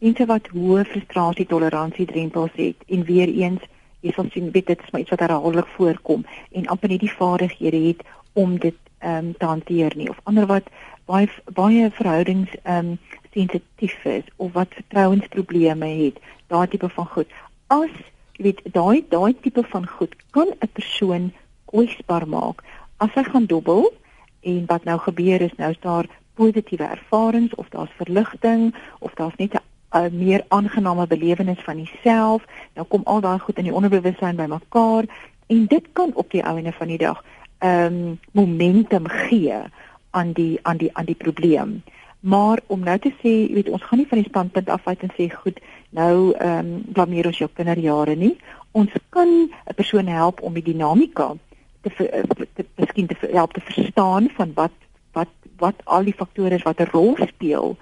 Mense 0.00 0.26
wat 0.26 0.48
hoë 0.48 0.84
frustrasie 0.84 1.46
toleransie 1.46 2.06
drempels 2.06 2.56
het 2.56 2.76
en 2.88 3.04
weer 3.04 3.28
eens 3.28 3.62
jy 4.00 4.12
sal 4.16 4.30
sien 4.32 4.50
weet 4.54 4.66
dit 4.72 4.80
is 4.80 4.90
maar 4.90 5.00
iets 5.00 5.12
wat 5.12 5.24
herhaaldelik 5.24 5.68
voorkom 5.76 6.24
en 6.50 6.68
amper 6.72 6.88
nie 6.88 7.02
die 7.02 7.12
vaardighede 7.12 7.80
het 7.88 8.04
om 8.32 8.56
dit 8.58 8.76
ehm 9.00 9.26
um, 9.26 9.36
te 9.36 9.44
hanteer 9.44 9.96
nie 9.96 10.08
of 10.10 10.20
ander 10.24 10.46
wat 10.46 10.68
baie 11.04 11.28
baie 11.54 11.90
verhoudings 11.90 12.52
ehm 12.62 12.92
um, 12.92 12.98
sensitief 13.32 14.04
is 14.04 14.24
of 14.36 14.52
wat 14.52 14.74
vertrouensprobleme 14.74 15.86
het, 15.86 16.16
daai 16.46 16.68
tipe 16.68 16.88
van 16.88 17.06
goed. 17.06 17.28
As 17.66 17.92
jy 18.36 18.44
weet 18.48 18.60
daai 18.74 19.04
daai 19.08 19.34
tipe 19.40 19.62
van 19.72 19.86
goed 19.86 20.14
kan 20.30 20.48
'n 20.60 20.72
persoon 20.72 21.32
kwesbaar 21.64 22.26
maak 22.28 22.64
as 22.96 23.14
hy 23.14 23.24
gaan 23.24 23.46
dobbel 23.46 23.92
en 24.40 24.64
wat 24.66 24.84
nou 24.84 24.98
gebeur 24.98 25.40
is 25.40 25.56
nou 25.56 25.70
is 25.70 25.80
daar 25.80 26.06
positiewe 26.34 26.84
ervarings 26.84 27.54
of 27.54 27.68
daar's 27.68 27.96
verligting 27.96 28.74
of 28.98 29.14
daar's 29.14 29.36
net 29.36 29.54
'n 29.54 29.64
'n 29.92 30.16
meer 30.18 30.44
aangename 30.48 31.06
belewenis 31.06 31.58
van 31.58 31.82
jouself. 31.82 32.44
Nou 32.74 32.86
kom 32.86 33.02
al 33.04 33.20
daai 33.20 33.38
goed 33.38 33.58
in 33.58 33.64
die 33.64 33.74
onderbewussyn 33.74 34.36
bymekaar 34.36 35.04
en 35.46 35.66
dit 35.66 35.86
kan 35.92 36.10
op 36.14 36.30
die 36.30 36.42
einde 36.42 36.72
van 36.72 36.86
die 36.86 36.98
dag 36.98 37.24
um, 37.62 38.18
momentum 38.32 39.08
gee 39.08 39.62
aan 40.10 40.32
die 40.32 40.58
aan 40.62 40.76
die 40.76 40.90
aan 40.92 41.04
die 41.04 41.14
probleem. 41.14 41.82
Maar 42.20 42.60
om 42.66 42.80
nou 42.84 42.98
te 42.98 43.12
sê, 43.22 43.30
jy 43.48 43.54
weet, 43.54 43.68
ons 43.72 43.82
gaan 43.82 43.98
nie 43.98 44.08
van 44.08 44.20
die 44.20 44.28
standpunt 44.28 44.68
af 44.68 44.86
uit 44.86 45.04
en 45.06 45.12
sê 45.16 45.28
goed, 45.32 45.60
nou 45.96 46.32
ehm 46.32 46.58
um, 46.58 46.82
blameer 46.92 47.26
ons 47.30 47.38
jou 47.38 47.48
kinderjare 47.54 48.16
nie. 48.16 48.36
Ons 48.72 48.92
kan 49.08 49.28
'n 49.28 49.74
persoon 49.74 50.06
help 50.06 50.42
om 50.42 50.52
die 50.54 50.62
dinamika 50.62 51.32
te 51.80 51.90
te, 51.96 52.46
te 52.54 52.66
miskien 52.76 53.06
te 53.06 53.16
help 53.32 53.52
te 53.52 53.60
verstaan 53.60 54.28
van 54.36 54.52
wat 54.54 54.76
wat 55.12 55.32
wat 55.58 55.74
al 55.84 56.04
die 56.04 56.16
faktore 56.16 56.54
is 56.54 56.62
wat 56.62 56.80
'n 56.80 56.90
rol 56.92 57.16
speel. 57.26 57.76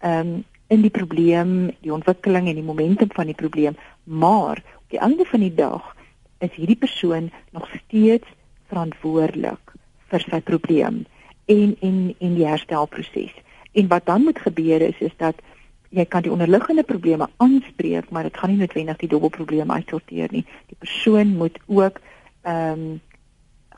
Ehm 0.00 0.18
um, 0.18 0.44
in 0.72 0.80
die 0.80 0.90
probleem, 0.90 1.70
die 1.80 1.92
ontwikkeling 1.92 2.48
en 2.48 2.54
die 2.54 2.64
momentum 2.64 3.08
van 3.12 3.26
die 3.26 3.34
probleem, 3.34 3.76
maar 4.04 4.56
op 4.56 4.88
die 4.88 4.98
einde 4.98 5.24
van 5.24 5.40
die 5.40 5.54
dag 5.54 5.96
is 6.38 6.54
hierdie 6.54 6.76
persoon 6.76 7.30
nog 7.50 7.68
steeds 7.74 8.26
verantwoordelik 8.72 9.74
vir 10.12 10.26
sy 10.26 10.40
probleem 10.40 11.04
en 11.52 11.76
en 11.80 11.98
en 12.18 12.34
die 12.38 12.48
herstelproses. 12.48 13.32
En 13.72 13.88
wat 13.88 14.06
dan 14.08 14.24
moet 14.24 14.40
gebeur 14.40 14.80
is 14.88 14.98
is 15.00 15.14
dat 15.20 15.40
jy 15.92 16.04
kan 16.08 16.24
die 16.24 16.32
onderliggende 16.32 16.84
probleme 16.88 17.28
aanspreek, 17.36 18.10
maar 18.10 18.24
dit 18.28 18.36
gaan 18.36 18.50
nie 18.50 18.60
noodwendig 18.62 19.00
die 19.02 19.08
dubbelprobleme 19.12 19.72
uitsorteer 19.72 20.32
nie. 20.32 20.44
Die 20.72 20.78
persoon 20.78 21.36
moet 21.36 21.58
ook 21.66 22.00
ehm 22.42 22.84
um, 22.84 23.00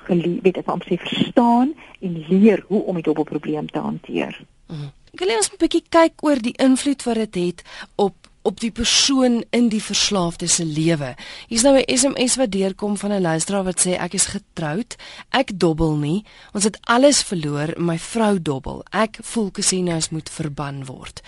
geleer 0.04 0.42
weet 0.44 0.58
ek 0.60 0.68
om 0.68 0.82
sê 0.84 0.98
verstaan 1.00 1.72
en 2.04 2.18
leer 2.28 2.60
hoe 2.68 2.82
om 2.84 2.98
die 3.00 3.06
dubbelprobleem 3.06 3.70
te 3.72 3.80
hanteer. 3.80 4.36
Mhm. 4.68 4.90
Ek 5.14 5.22
wil 5.22 5.28
net 5.28 5.50
'n 5.52 5.62
bietjie 5.62 5.84
kyk 5.88 6.24
oor 6.26 6.38
die 6.42 6.56
invloed 6.58 7.02
wat 7.02 7.14
dit 7.14 7.34
het 7.34 7.64
op 7.96 8.14
op 8.44 8.60
die 8.60 8.70
persoon 8.70 9.42
in 9.56 9.68
die 9.72 9.82
verslaafde 9.82 10.46
se 10.46 10.64
lewe. 10.64 11.14
Hier's 11.48 11.62
nou 11.64 11.76
'n 11.78 11.96
SMS 11.96 12.36
wat 12.36 12.50
deurkom 12.50 12.96
van 12.96 13.12
'n 13.12 13.20
luisteraar 13.20 13.64
wat 13.64 13.80
sê 13.86 13.96
ek 13.96 14.12
is 14.14 14.26
getroud, 14.26 14.96
ek 15.30 15.58
dobbel 15.58 15.96
nie, 15.96 16.24
ons 16.52 16.64
het 16.64 16.78
alles 16.80 17.22
verloor, 17.22 17.74
my 17.76 17.98
vrou 17.98 18.42
dobbel. 18.42 18.84
Ek 18.90 19.18
voel 19.22 19.50
casinos 19.50 20.08
moet 20.08 20.30
verban 20.30 20.84
word. 20.84 21.22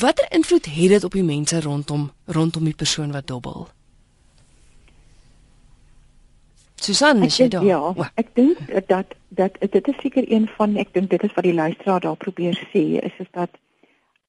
Watter 0.00 0.26
invloed 0.30 0.66
het 0.66 0.88
dit 0.88 1.04
op 1.04 1.12
die 1.12 1.22
mense 1.22 1.60
rondom 1.60 2.12
rondom 2.24 2.64
die 2.64 2.74
persoon 2.74 3.12
wat 3.12 3.26
dobbel? 3.26 3.68
Susan, 6.74 7.22
is 7.22 7.36
jy 7.36 7.48
daar? 7.48 7.64
Ja, 7.64 7.78
oh. 7.78 8.06
ek 8.14 8.34
dink 8.34 8.58
dat 8.88 9.14
dat 9.28 9.52
dit 9.60 9.88
is 9.88 10.00
seker 10.00 10.24
een 10.32 10.48
van 10.56 10.76
ek 10.76 10.88
dink 10.92 11.10
dit 11.10 11.22
is 11.22 11.34
wat 11.34 11.44
die 11.44 11.54
luisteraar 11.54 12.00
daar 12.00 12.16
probeer 12.16 12.58
sê 12.72 12.82
is 13.02 13.12
is 13.18 13.30
dat 13.30 13.50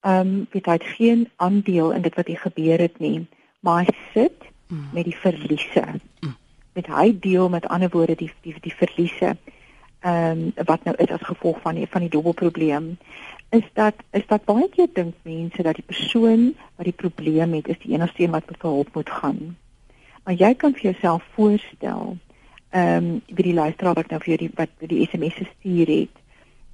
ehm 0.03 0.27
um, 0.27 0.47
weet 0.51 0.65
hy 0.65 0.71
het 0.71 0.89
geen 0.97 1.29
aandeel 1.35 1.91
in 1.91 2.01
dit 2.01 2.15
wat 2.15 2.27
hier 2.27 2.39
gebeur 2.39 2.79
het 2.79 2.99
nie, 2.99 3.27
maar 3.59 3.85
hy 3.85 3.93
sit 4.13 4.47
mm. 4.67 4.89
met 4.93 5.05
die 5.07 5.15
verliese. 5.15 5.83
Mm. 6.19 6.35
Met 6.73 6.87
hy 6.91 7.05
deel 7.19 7.49
met 7.49 7.67
ander 7.67 7.89
woorde 7.89 8.15
die 8.19 8.31
die 8.41 8.55
die 8.61 8.75
verliese. 8.75 9.37
Ehm 10.03 10.41
um, 10.57 10.65
wat 10.67 10.83
nou 10.83 10.95
is 10.97 11.13
as 11.15 11.23
gevolg 11.23 11.61
van 11.61 11.79
die 11.79 11.87
van 11.87 12.03
die 12.03 12.09
dubbelprobleem 12.09 12.97
is 13.49 13.63
dat 13.73 13.95
is 14.11 14.27
dat 14.27 14.45
baie 14.45 14.67
keer 14.69 14.89
dink 14.93 15.15
mense 15.23 15.63
dat 15.63 15.79
die 15.79 15.87
persoon 15.87 16.51
wat 16.75 16.85
die 16.89 16.99
probleem 17.03 17.53
het 17.53 17.67
is 17.67 17.79
die 17.79 17.93
enigste 17.93 18.23
een 18.23 18.35
wat 18.35 18.49
met 18.49 18.61
hulp 18.61 18.89
moet 18.93 19.09
gaan. 19.09 19.57
Maar 20.23 20.35
jy 20.35 20.53
kan 20.55 20.73
vir 20.73 20.91
jouself 20.91 21.23
voorstel 21.37 22.17
ehm 22.69 22.97
um, 22.97 23.21
wie 23.27 23.47
die 23.51 23.53
luisteraar 23.53 23.93
wat 23.93 24.09
nou 24.09 24.19
vir 24.19 24.35
jou 24.35 24.39
die 24.43 24.53
wat 24.59 24.89
die 24.91 25.05
SMS 25.07 25.39
gestuur 25.39 25.87
het 25.87 26.21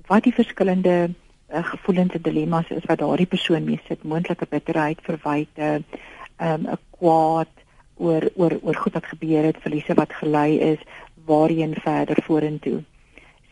wat 0.08 0.24
die 0.24 0.34
verskillende 0.34 1.12
uh, 1.54 1.64
gevoelens 1.66 2.14
en 2.14 2.22
dilemma's 2.22 2.70
is 2.70 2.86
wat 2.86 3.00
daardie 3.00 3.30
persoon 3.30 3.64
mee 3.64 3.80
sit, 3.88 4.04
moontlike 4.04 4.48
bitterheid, 4.50 5.00
verwyte, 5.04 5.84
ehm, 6.36 6.62
'n 6.62 6.68
um, 6.68 6.78
kwaad 6.90 7.54
oor 7.98 8.30
oor 8.36 8.60
oor 8.62 8.76
goed 8.76 8.94
wat 8.94 9.06
gebeur 9.06 9.44
het, 9.44 9.58
verliese 9.62 9.94
wat 9.94 10.14
gelei 10.14 10.60
is, 10.60 10.80
waarheen 11.26 11.76
verder 11.76 12.24
vorentoe. 12.24 12.84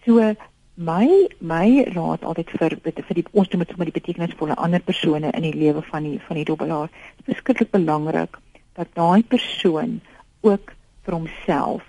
So 0.06 0.34
my 0.78 1.28
my 1.40 1.84
raad 1.96 2.24
altyd 2.24 2.50
vir 2.60 2.76
vir 2.84 3.16
die 3.18 3.26
ons 3.32 3.50
moet 3.50 3.78
met 3.78 3.90
die 3.90 4.00
betekenisvolle 4.00 4.56
ander 4.56 4.80
persone 4.80 5.32
in 5.32 5.46
die 5.48 5.56
lewe 5.56 5.82
van 5.90 6.04
die 6.04 6.20
van 6.28 6.36
die 6.36 6.46
dobbelaar. 6.46 6.90
Dit 7.18 7.28
is 7.28 7.34
verskriklik 7.34 7.72
belangrik 7.72 8.38
dat 8.78 8.94
daai 8.94 9.24
persoon 9.24 10.00
ook 10.42 10.74
vir 11.06 11.18
homself 11.18 11.84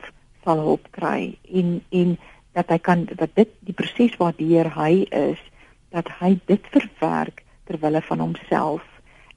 sal 0.45 0.65
hulp 0.65 0.89
kry 0.97 1.37
en 1.53 1.81
en 1.91 2.17
dat 2.57 2.73
hy 2.73 2.79
kan 2.79 3.05
dat 3.11 3.35
dit 3.35 3.53
die 3.61 3.77
proses 3.77 4.17
waardeur 4.17 4.73
hy 4.75 5.05
is 5.13 5.43
dat 5.95 6.09
hy 6.19 6.39
dit 6.45 6.71
verwerk 6.71 7.45
ter 7.65 7.79
wille 7.81 8.03
van 8.03 8.19
homself 8.19 8.85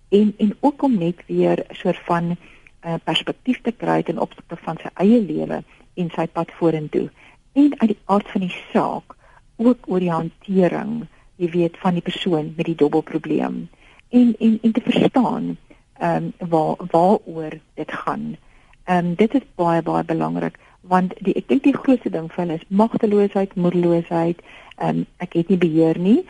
en 0.09 0.33
en 0.37 0.55
ook 0.59 0.83
om 0.83 0.97
net 0.97 1.23
weer 1.25 1.65
'n 1.67 1.75
soort 1.75 1.99
van 2.05 2.23
'n 2.29 2.37
uh, 2.85 2.95
perspektief 3.03 3.61
te 3.61 3.71
kry 3.71 4.03
ten 4.03 4.19
opsigte 4.19 4.55
van 4.55 4.77
sy 4.77 4.89
eie 4.93 5.21
lewe 5.21 5.63
en 5.93 6.09
sy 6.15 6.27
pad 6.27 6.51
vorentoe 6.51 7.09
en 7.53 7.73
uit 7.77 7.89
die 7.89 8.03
aard 8.05 8.29
van 8.31 8.41
die 8.41 8.55
saak 8.73 9.15
ook 9.55 9.87
oor 9.87 9.99
die 9.99 10.11
hantering 10.11 11.07
jy 11.35 11.49
weet 11.49 11.77
van 11.77 11.93
die 11.93 12.07
persoon 12.09 12.53
met 12.57 12.65
die 12.65 12.75
dubbelprobleem 12.75 13.69
en 14.09 14.35
en 14.39 14.59
en 14.61 14.71
te 14.71 14.81
verstaan 14.81 15.57
ehm 16.01 16.31
um, 16.39 16.49
waar 16.49 16.75
waaroor 16.91 17.59
dit 17.73 17.91
gaan. 17.91 18.37
Ehm 18.83 19.05
um, 19.05 19.15
dit 19.15 19.33
is 19.33 19.41
baie 19.55 19.81
baie 19.81 20.03
belangrik 20.03 20.57
want 20.81 21.13
die 21.19 21.33
ek 21.37 21.47
dink 21.47 21.63
die 21.63 21.77
grootste 21.77 22.09
ding 22.09 22.29
van 22.33 22.47
hulle 22.47 22.59
is 22.59 22.69
magteloosheid, 22.69 23.55
moedeloosheid. 23.55 24.41
Ehm 24.77 25.01
um, 25.01 25.05
ek 25.17 25.33
het 25.33 25.49
nie 25.49 25.57
beheer 25.61 25.99
nie. 25.99 26.21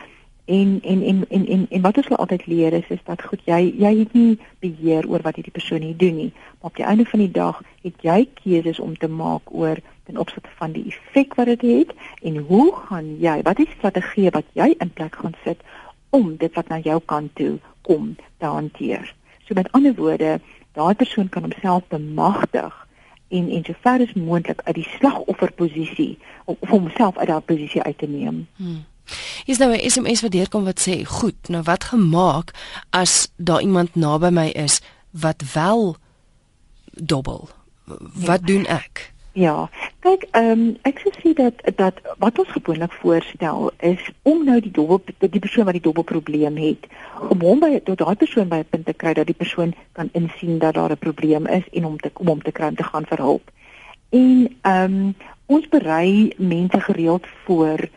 En 0.44 0.80
en 0.82 1.02
en 1.02 1.24
en 1.28 1.46
en, 1.46 1.66
en 1.70 1.82
wat 1.82 1.96
ons 1.96 2.08
wil 2.08 2.16
altyd 2.16 2.46
leer 2.46 2.72
is 2.72 2.88
is 2.88 3.02
dat 3.04 3.22
goed 3.22 3.40
jy 3.46 3.60
jy 3.78 3.92
het 3.98 4.12
nie 4.12 4.38
beheer 4.60 5.08
oor 5.08 5.22
wat 5.22 5.38
hierdie 5.38 5.54
persoon 5.54 5.80
hier 5.86 5.96
doen 5.96 6.16
nie. 6.16 6.32
Maar 6.60 6.70
op 6.70 6.76
die 6.76 6.84
einde 6.84 7.04
van 7.04 7.18
die 7.18 7.30
dag 7.30 7.62
het 7.82 8.02
jy 8.02 8.28
keuses 8.42 8.80
om 8.80 8.96
te 8.96 9.08
maak 9.08 9.54
oor 9.54 9.78
ten 10.04 10.18
opsigte 10.18 10.50
van 10.58 10.72
die 10.72 10.84
effek 10.90 11.34
wat 11.34 11.46
dit 11.46 11.62
het, 11.62 11.88
het 11.88 12.26
en 12.28 12.36
hoe 12.36 12.74
gaan 12.88 13.16
jy 13.20 13.38
wat 13.42 13.58
is 13.58 13.70
strategie 13.78 14.30
wat 14.30 14.44
jy 14.52 14.74
in 14.78 14.90
plek 14.90 15.16
gaan 15.16 15.38
sit 15.44 15.62
om 16.10 16.36
dit 16.36 16.54
wat 16.54 16.68
na 16.68 16.78
jou 16.78 17.00
kant 17.00 17.34
toe 17.34 17.58
kom 17.82 18.16
te 18.38 18.46
hanteer? 18.46 19.14
So 19.46 19.54
met 19.54 19.72
ander 19.72 19.94
woorde 19.94 20.40
daai 20.74 20.94
persoon 20.94 21.28
kan 21.28 21.42
homself 21.42 21.86
bemagtig 21.88 22.74
en 23.32 23.50
en 23.50 23.64
so 23.66 23.74
ver 23.84 24.04
as 24.04 24.14
moontlik 24.14 24.60
uit 24.64 24.78
die 24.78 24.88
slagofferposisie 24.98 26.18
om 26.44 26.56
homself 26.68 27.16
uit 27.18 27.28
daardie 27.32 27.54
posisie 27.54 27.82
uit 27.82 27.98
te 27.98 28.08
neem 28.08 28.46
hmm. 28.56 28.80
Hier's 29.44 29.58
nou 29.58 29.72
'n 29.74 29.90
SMS 29.90 30.20
wat 30.22 30.30
deurkom 30.30 30.64
wat 30.64 30.80
sê: 30.80 31.04
"Goed, 31.04 31.48
nou 31.48 31.62
wat 31.62 31.84
gemaak 31.84 32.54
as 32.90 33.32
daar 33.36 33.60
iemand 33.60 33.94
naby 33.94 34.30
my 34.30 34.48
is 34.48 34.80
wat 35.10 35.42
wel 35.52 35.96
dobbel? 36.92 37.48
Wat 38.14 38.40
ja. 38.40 38.46
doen 38.46 38.66
ek?" 38.66 39.11
Ja, 39.32 39.70
kyk, 40.04 40.26
ehm 40.36 40.50
um, 40.50 40.64
ek 40.84 40.98
sou 41.00 41.10
sê 41.16 41.30
dat 41.32 41.62
dat 41.76 42.00
wat 42.20 42.38
ons 42.38 42.50
gewoonlik 42.52 42.92
voorstel 43.00 43.70
is 43.80 44.10
om 44.28 44.42
nou 44.44 44.58
die 44.60 44.70
dobbel 44.70 45.00
die 45.24 45.40
persoon 45.40 45.64
wat 45.64 45.78
die 45.78 45.86
dobbelprobleem 45.86 46.58
het, 46.60 46.84
om 47.32 47.40
hom 47.40 47.62
by 47.62 47.78
tot 47.86 48.02
daai 48.02 48.16
persoon 48.20 48.50
by 48.50 48.60
'n 48.60 48.68
punt 48.68 48.84
te 48.86 48.92
kry 48.92 49.14
dat 49.16 49.26
die 49.26 49.38
persoon 49.38 49.72
kan 49.96 50.12
insien 50.12 50.58
dat 50.58 50.74
daar 50.74 50.92
'n 50.92 51.00
probleem 51.06 51.46
is 51.46 51.64
en 51.72 51.84
om 51.84 51.96
te 51.96 52.10
om 52.14 52.26
hom 52.26 52.42
te 52.42 52.52
om 52.60 52.76
te 52.76 52.84
gaan 52.84 53.06
vir 53.08 53.18
hulp. 53.18 53.50
En 54.10 54.48
ehm 54.62 54.92
um, 54.92 55.14
ons 55.46 55.68
berei 55.68 56.32
mense 56.36 56.80
gereeld 56.80 57.26
voor 57.44 57.88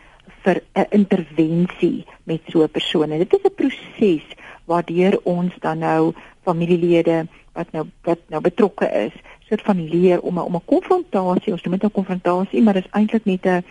vir 0.44 0.62
'n 0.74 0.88
intervensie 0.90 2.06
met 2.24 2.42
so 2.48 2.64
'n 2.64 2.70
persoon. 2.70 3.12
En 3.12 3.18
dit 3.18 3.34
is 3.34 3.44
'n 3.44 3.56
proses 3.56 4.26
waardeur 4.66 5.20
ons 5.24 5.54
dan 5.60 5.78
nou 5.78 6.14
familielede 6.44 7.28
wat 7.54 7.72
nou 7.72 7.86
wat 8.04 8.20
nou 8.28 8.42
betrokke 8.42 8.88
is, 8.92 9.14
soort 9.48 9.62
van 9.62 9.88
leer 9.90 10.22
om 10.22 10.38
'n 10.38 10.48
om 10.50 10.56
'n 10.56 10.66
konfrontasie, 10.66 11.52
ons 11.52 11.64
noem 11.64 11.78
dit 11.78 11.84
'n 11.84 11.92
konfrontasie, 11.92 12.62
maar 12.62 12.74
dit 12.74 12.86
is 12.86 12.92
eintlik 12.92 13.26
net 13.26 13.46
'n 13.46 13.64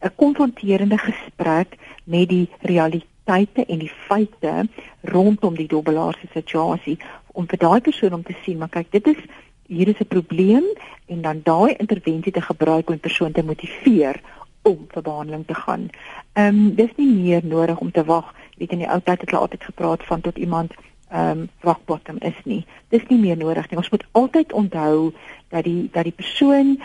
'n 0.00 0.14
konfronterende 0.16 0.98
gesprek 0.98 1.76
met 2.04 2.28
die 2.28 2.48
realiteite 2.60 3.66
en 3.66 3.78
die 3.78 3.92
feite 4.06 4.68
rondom 5.02 5.54
die 5.54 5.66
dobbelaar 5.66 6.16
se 6.20 6.26
situasie 6.32 6.98
om 7.32 7.46
vir 7.48 7.58
daai 7.58 7.80
persoon 7.80 8.12
om 8.12 8.22
te 8.22 8.36
sien, 8.42 8.58
maar 8.58 8.68
kyk, 8.68 8.90
dit 8.90 9.06
is 9.06 9.20
hier 9.66 9.88
is 9.88 10.00
'n 10.00 10.06
probleem 10.06 10.64
en 11.06 11.20
dan 11.20 11.40
daai 11.42 11.74
intervensie 11.76 12.32
te 12.32 12.40
gebruik 12.40 12.88
om 12.88 12.94
'n 12.94 13.00
persoon 13.00 13.32
te 13.32 13.42
motiveer 13.42 14.20
om 14.62 14.86
vir 14.88 15.02
behandeling 15.02 15.46
te 15.46 15.54
gaan. 15.54 15.90
Ehm 16.32 16.46
um, 16.46 16.74
dis 16.74 16.90
nie 16.96 17.12
meer 17.12 17.40
nodig 17.44 17.78
om 17.78 17.90
te 17.90 18.04
wag. 18.04 18.34
Weet 18.56 18.72
in 18.72 18.78
die 18.78 18.90
ou 18.90 19.00
tyd 19.00 19.20
het 19.20 19.30
hulle 19.30 19.42
altyd 19.42 19.64
gepraat 19.64 20.04
van 20.04 20.20
tot 20.20 20.38
iemand 20.38 20.72
ehm 21.10 21.30
um, 21.30 21.48
rock 21.60 21.84
bottom 21.84 22.16
is 22.20 22.38
nie. 22.44 22.66
Dis 22.88 23.06
nie 23.08 23.18
meer 23.18 23.36
nodig 23.36 23.70
nie. 23.70 23.76
Ons 23.76 23.90
moet 23.90 24.04
altyd 24.12 24.52
onthou 24.52 25.12
dat 25.48 25.64
die 25.64 25.88
dat 25.92 26.04
die 26.04 26.12
persoon 26.12 26.78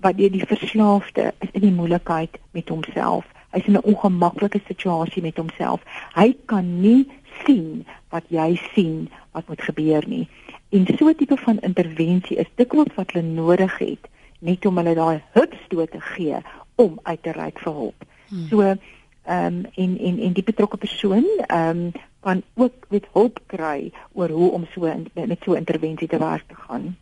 wat 0.00 0.16
deur 0.16 0.30
die 0.30 0.46
verslaafde 0.46 1.32
is 1.38 1.48
in 1.52 1.60
die 1.60 1.72
moeilikheid 1.72 2.38
met 2.50 2.68
homself. 2.68 3.24
Hy's 3.50 3.66
in 3.66 3.76
'n 3.76 3.84
ongemaklike 3.84 4.60
situasie 4.66 5.22
met 5.22 5.36
homself. 5.36 5.80
Hy 6.14 6.36
kan 6.44 6.80
nie 6.80 7.08
sien 7.44 7.86
wat 8.08 8.24
jy 8.28 8.60
sien 8.74 9.10
wat 9.32 9.48
moet 9.48 9.62
gebeur 9.62 10.04
nie. 10.06 10.28
En 10.70 10.86
so 10.98 11.08
'n 11.08 11.14
tipe 11.14 11.36
van 11.36 11.60
intervensie 11.60 12.36
is 12.36 12.50
dikwels 12.54 12.94
wat 12.94 13.12
hulle 13.12 13.26
nodig 13.26 13.78
het 13.78 14.08
net 14.38 14.66
om 14.66 14.76
hulle 14.76 14.94
daai 14.94 15.22
hupstoot 15.32 15.90
te 15.90 16.00
gee 16.00 16.36
om 16.74 16.98
uit 17.02 17.22
te 17.22 17.32
reik 17.32 17.58
vir 17.58 17.72
hulp. 17.72 18.04
Hmm. 18.28 18.46
So 18.48 18.60
ehm 18.60 19.46
um, 19.46 19.66
en 19.74 19.98
en 19.98 20.18
en 20.18 20.32
die 20.32 20.42
betrokke 20.42 20.76
persoon 20.76 21.26
ehm 21.46 21.68
um, 21.68 21.92
kan 22.22 22.42
ook 22.54 22.86
met 22.88 23.06
hulp 23.12 23.40
kry 23.46 23.92
oor 24.12 24.30
hoe 24.30 24.50
om 24.50 24.66
so 24.74 24.84
in, 24.84 25.10
met 25.14 25.42
so 25.44 25.52
'n 25.52 25.62
intervensie 25.64 26.08
te 26.08 26.18
werk 26.18 26.44
te 26.48 26.54
gaan. 26.54 26.96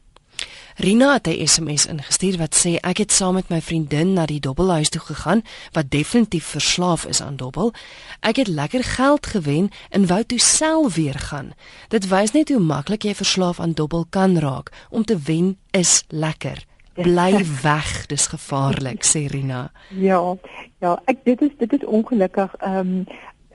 Rina 0.76 1.12
het 1.12 1.26
'n 1.26 1.46
SMS 1.46 1.86
ingestuur 1.86 2.36
wat 2.38 2.66
sê 2.66 2.70
ek 2.80 2.98
het 2.98 3.12
saam 3.12 3.34
met 3.34 3.48
my 3.48 3.60
vriendin 3.60 4.12
na 4.12 4.26
die 4.26 4.40
dobbelhuis 4.40 4.88
toe 4.88 5.00
gegaan 5.00 5.42
wat 5.72 5.90
definitief 5.90 6.44
verslaaf 6.44 7.06
is 7.06 7.22
aan 7.22 7.36
dobbel. 7.36 7.72
Ek 8.20 8.36
het 8.36 8.46
lekker 8.46 8.84
geld 8.84 9.26
gewen 9.26 9.68
en 9.90 10.06
wou 10.06 10.24
toe 10.24 10.38
self 10.38 10.94
weer 10.94 11.18
gaan. 11.18 11.52
Dit 11.88 12.08
wys 12.08 12.30
net 12.30 12.48
hoe 12.48 12.58
maklik 12.58 13.02
jy 13.02 13.14
verslaaf 13.14 13.60
aan 13.60 13.72
dobbel 13.72 14.06
kan 14.08 14.38
raak. 14.38 14.70
Om 14.90 15.04
te 15.04 15.18
wen 15.18 15.58
is 15.70 16.04
lekker. 16.08 16.64
Bly 16.94 17.44
weg, 17.62 18.06
dis 18.06 18.26
gevaarlik, 18.26 19.04
sê 19.04 19.26
Rina. 19.26 19.70
Ja. 19.88 20.36
Ja, 20.78 21.02
ek 21.04 21.24
dit 21.24 21.40
is 21.40 21.50
dit 21.58 21.72
is 21.72 21.84
ongelukkig 21.84 22.54
ehm 22.56 22.76
um, 22.76 23.06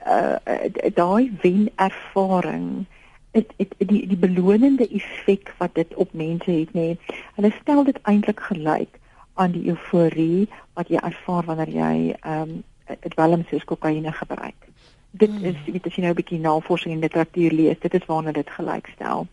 uh 0.06 0.36
daai 0.94 1.32
wen 1.42 1.70
ervaring 1.76 2.86
dit 3.32 3.52
dit 3.56 3.74
die 3.78 4.06
die 4.06 4.20
belonende 4.26 4.88
effek 4.88 5.54
wat 5.58 5.74
dit 5.74 5.94
op 5.94 6.12
mense 6.12 6.50
het 6.50 6.72
nê. 6.72 6.86
Nee, 6.94 7.18
hulle 7.34 7.52
stel 7.60 7.84
dit 7.84 7.98
eintlik 8.02 8.40
gelyk 8.40 9.00
aan 9.34 9.52
die 9.52 9.68
euforie 9.68 10.48
wat 10.74 10.88
jy 10.88 11.02
ervaar 11.02 11.44
wanneer 11.44 11.72
jy 11.80 11.96
ehm 12.20 12.40
um, 12.40 12.62
dwelm 13.14 13.42
soos 13.50 13.64
kokaine 13.64 14.12
gebruik. 14.12 14.68
Dit 15.10 15.30
hmm. 15.30 15.44
is 15.44 15.58
weet 15.66 15.86
as 15.86 15.96
jy 15.96 16.02
nou 16.04 16.12
'n 16.14 16.20
bietjie 16.20 16.40
navorsing 16.40 16.94
en 16.94 17.02
literatuur 17.04 17.52
lees, 17.52 17.80
dit 17.80 17.94
is 17.94 18.06
waarna 18.06 18.32
dit 18.32 18.50
gelykstel 18.50 19.26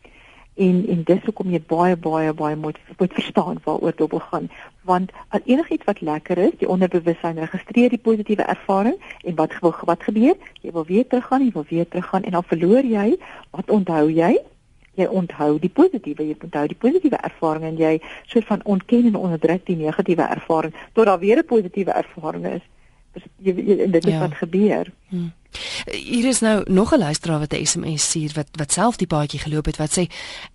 en 0.53 0.87
en 0.87 1.03
dis 1.03 1.23
hoekom 1.25 1.49
jy 1.49 1.61
baie 1.67 1.95
baie 1.97 2.33
baie 2.33 2.55
moet 2.55 2.77
moet 2.97 3.13
verstaan 3.13 3.61
waaroor 3.63 3.95
dobbel 3.97 4.19
gaan 4.19 4.49
want 4.83 5.11
al 5.27 5.39
enigiets 5.45 5.85
wat 5.85 6.01
lekker 6.01 6.37
is 6.37 6.55
die 6.61 6.67
onderbewussyn 6.67 7.39
registreer 7.39 7.89
die 7.89 8.01
positiewe 8.07 8.43
ervaring 8.55 8.97
en 9.23 9.35
wat 9.35 9.53
wat 9.61 10.03
gebeur 10.03 10.35
jy 10.61 10.71
wil 10.71 10.85
weer 10.85 11.07
teruggaan 11.07 11.45
jy 11.45 11.51
wil 11.53 11.65
weer 11.69 11.87
teruggaan 11.87 12.23
en 12.23 12.31
dan 12.37 12.43
verloor 12.43 12.83
jy 12.95 13.07
wat 13.51 13.69
onthou 13.69 14.09
jy 14.11 14.33
jy 14.99 15.05
onthou 15.05 15.59
die 15.59 15.71
positiewe 15.73 16.27
jy 16.29 16.35
onthou 16.47 16.65
die 16.67 16.79
positiewe 16.85 17.21
ervaring 17.29 17.69
en 17.71 17.77
jy 17.77 17.93
soort 18.25 18.49
van 18.51 18.65
ontken 18.75 19.07
en 19.09 19.15
onderdruk 19.15 19.65
die 19.65 19.79
negatiewe 19.79 20.27
ervaring 20.37 20.75
tot 20.93 21.05
daar 21.05 21.19
weer 21.19 21.37
'n 21.37 21.45
positiewe 21.45 21.91
ervaring 21.91 22.45
is 22.45 22.61
jy, 23.37 23.53
jy, 23.53 23.87
dit 23.87 24.05
is 24.05 24.13
ja. 24.13 24.19
wat 24.19 24.33
gebeur 24.33 24.91
hmm. 25.09 25.31
Hier 25.91 26.27
is 26.27 26.39
nou 26.39 26.63
nog 26.71 26.93
'n 26.93 26.99
luisteraar 26.99 27.39
wat 27.39 27.53
'n 27.53 27.65
SMS 27.65 28.03
stuur 28.03 28.31
wat 28.33 28.47
wat 28.51 28.71
self 28.71 28.95
die 28.95 29.07
paadjie 29.07 29.39
geloop 29.39 29.65
het 29.65 29.77
wat 29.77 29.97
sê 29.99 30.07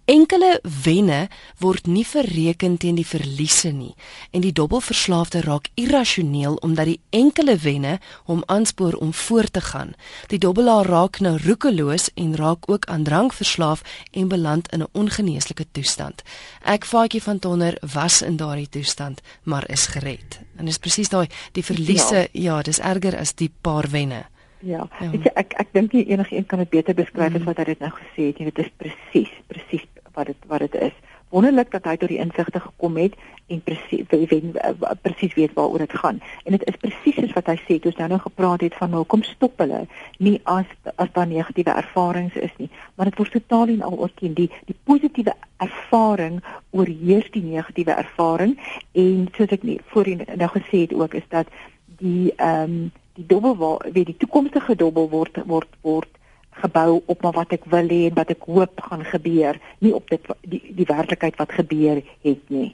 enkele 0.05 0.61
wenne 0.85 1.29
word 1.59 1.87
nie 1.87 2.07
verreken 2.07 2.77
teen 2.77 2.95
die 2.95 3.07
verliese 3.07 3.69
nie 3.69 3.95
en 4.31 4.41
die 4.41 4.53
dobbelverslaafde 4.53 5.41
raak 5.41 5.69
irrasioneel 5.75 6.55
omdat 6.55 6.85
die 6.85 7.01
enkele 7.11 7.57
wenne 7.57 7.99
hom 8.25 8.43
aanspoor 8.47 8.93
om 8.93 9.13
voort 9.15 9.53
te 9.53 9.61
gaan. 9.61 9.93
Die 10.27 10.39
dobbelaar 10.39 10.87
raak 10.87 11.21
nou 11.21 11.39
roekeloos 11.45 12.11
en 12.15 12.37
raak 12.37 12.71
ook 12.71 12.85
aan 12.85 13.03
drank 13.03 13.33
verslaaf 13.33 13.83
en 14.11 14.29
beland 14.29 14.73
in 14.73 14.83
'n 14.83 14.89
ongeneeslike 14.93 15.67
toestand. 15.73 16.23
Ek 16.63 16.85
vaatjie 16.85 17.23
van 17.23 17.39
Tonner 17.39 17.79
was 17.93 18.23
in 18.23 18.37
daardie 18.37 18.69
toestand 18.69 19.21
maar 19.43 19.71
is 19.71 19.87
gered. 19.87 20.41
En 20.57 20.65
dis 20.65 20.79
presies 20.79 21.09
daai 21.09 21.27
die 21.53 21.65
verliese 21.65 22.29
ja. 22.33 22.57
ja, 22.57 22.63
dis 22.63 22.79
erger 22.79 23.19
as 23.19 23.35
die 23.35 23.53
paar 23.61 23.91
wenne. 23.91 24.25
Ja, 24.61 24.89
ja. 25.01 25.11
Weet 25.11 25.29
jy, 25.29 25.35
ek 25.35 25.55
ek 25.63 25.69
dink 25.73 25.93
nie 25.93 26.07
enige 26.11 26.37
een 26.37 26.47
kan 26.47 26.59
dit 26.59 26.71
beter 26.71 26.95
beskryf 26.95 27.35
as 27.35 27.41
mm. 27.41 27.51
wat 27.51 27.61
hy 27.63 27.69
dit 27.73 27.85
nou 27.85 27.93
gesê 27.95 28.31
het 28.31 28.39
nie. 28.39 28.51
Dit 28.51 28.65
is 28.67 28.73
presies, 28.77 29.31
presies 29.47 29.87
wat 30.15 30.27
dit 30.27 30.51
wat 30.51 30.67
dit 30.67 30.75
is. 30.89 30.97
Wonderlik 31.29 31.71
dat 31.71 31.85
hy 31.85 31.97
tot 32.01 32.09
die 32.09 32.21
insigte 32.23 32.61
gekom 32.61 32.97
het 32.97 33.17
en 33.53 33.61
presies 33.61 34.07
weet 34.09 34.57
presies 35.05 35.35
weet 35.37 35.53
waaroor 35.57 35.85
dit 35.85 35.97
gaan. 36.01 36.21
En 36.45 36.57
dit 36.57 36.65
is 36.71 36.79
presies 36.81 37.19
soos 37.21 37.35
wat 37.37 37.51
hy 37.53 37.57
sê, 37.67 37.77
toe 37.77 37.93
ons 37.93 37.99
nou 38.01 38.09
nou 38.15 38.21
gepraat 38.23 38.65
het 38.65 38.77
van 38.81 38.97
hoekom 38.97 39.23
stop 39.29 39.61
hulle 39.61 39.83
nie 40.25 40.39
as 40.49 40.71
as 40.97 41.13
daar 41.13 41.29
negatiewe 41.29 41.75
ervarings 41.77 42.37
is 42.41 42.55
nie, 42.57 42.71
maar 42.97 43.11
dit 43.11 43.21
word 43.21 43.37
totaal 43.37 43.75
en 43.75 43.85
al 43.91 43.99
oorteen 43.99 44.35
die 44.39 44.49
die 44.71 44.77
positiewe 44.89 45.35
ervaring 45.65 46.41
oorheers 46.71 47.29
die 47.37 47.45
negatiewe 47.45 47.99
ervaring 48.05 48.57
en 48.93 49.29
soos 49.37 49.53
ek 49.59 49.69
nie 49.69 49.81
voorheen 49.93 50.25
nou 50.33 50.49
gesê 50.57 50.87
het 50.87 50.97
ook 50.97 51.19
is 51.21 51.29
dat 51.29 51.53
die 52.01 52.33
ehm 52.37 52.73
um, 52.79 52.89
die 53.19 53.27
dobbel 53.27 53.83
weet 53.93 54.13
die 54.13 54.17
toekomstige 54.17 54.77
dobbel 54.79 55.09
word 55.11 55.41
word 55.47 55.71
word 55.83 56.19
gebou 56.63 57.03
op 57.07 57.23
maar 57.23 57.37
wat 57.37 57.55
ek 57.55 57.67
wil 57.71 57.91
hê 57.91 58.01
en 58.09 58.17
wat 58.19 58.33
ek 58.35 58.47
hoop 58.51 58.81
gaan 58.91 59.05
gebeur, 59.07 59.59
nie 59.85 59.95
op 59.95 60.09
dit 60.11 60.31
die 60.43 60.63
die 60.75 60.87
werklikheid 60.89 61.39
wat 61.39 61.55
gebeur 61.55 62.03
het 62.27 62.51
nie. 62.51 62.73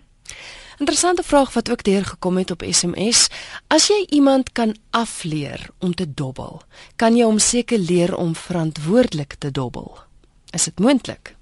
Interessante 0.81 1.23
vraag 1.23 1.53
wat 1.55 1.71
ook 1.71 1.85
deur 1.87 2.05
gekom 2.05 2.41
het 2.41 2.51
op 2.51 2.65
SMS. 2.67 3.29
As 3.71 3.87
jy 3.93 4.01
iemand 4.17 4.51
kan 4.53 4.75
afleer 4.91 5.69
om 5.79 5.95
te 5.95 6.07
dobbel, 6.09 6.63
kan 6.97 7.15
jy 7.17 7.29
hom 7.29 7.39
seker 7.39 7.79
leer 7.79 8.17
om 8.17 8.35
verantwoordelik 8.35 9.37
te 9.39 9.53
dobbel. 9.55 9.93
Is 10.51 10.67
dit 10.71 10.81
moontlik? 10.81 11.37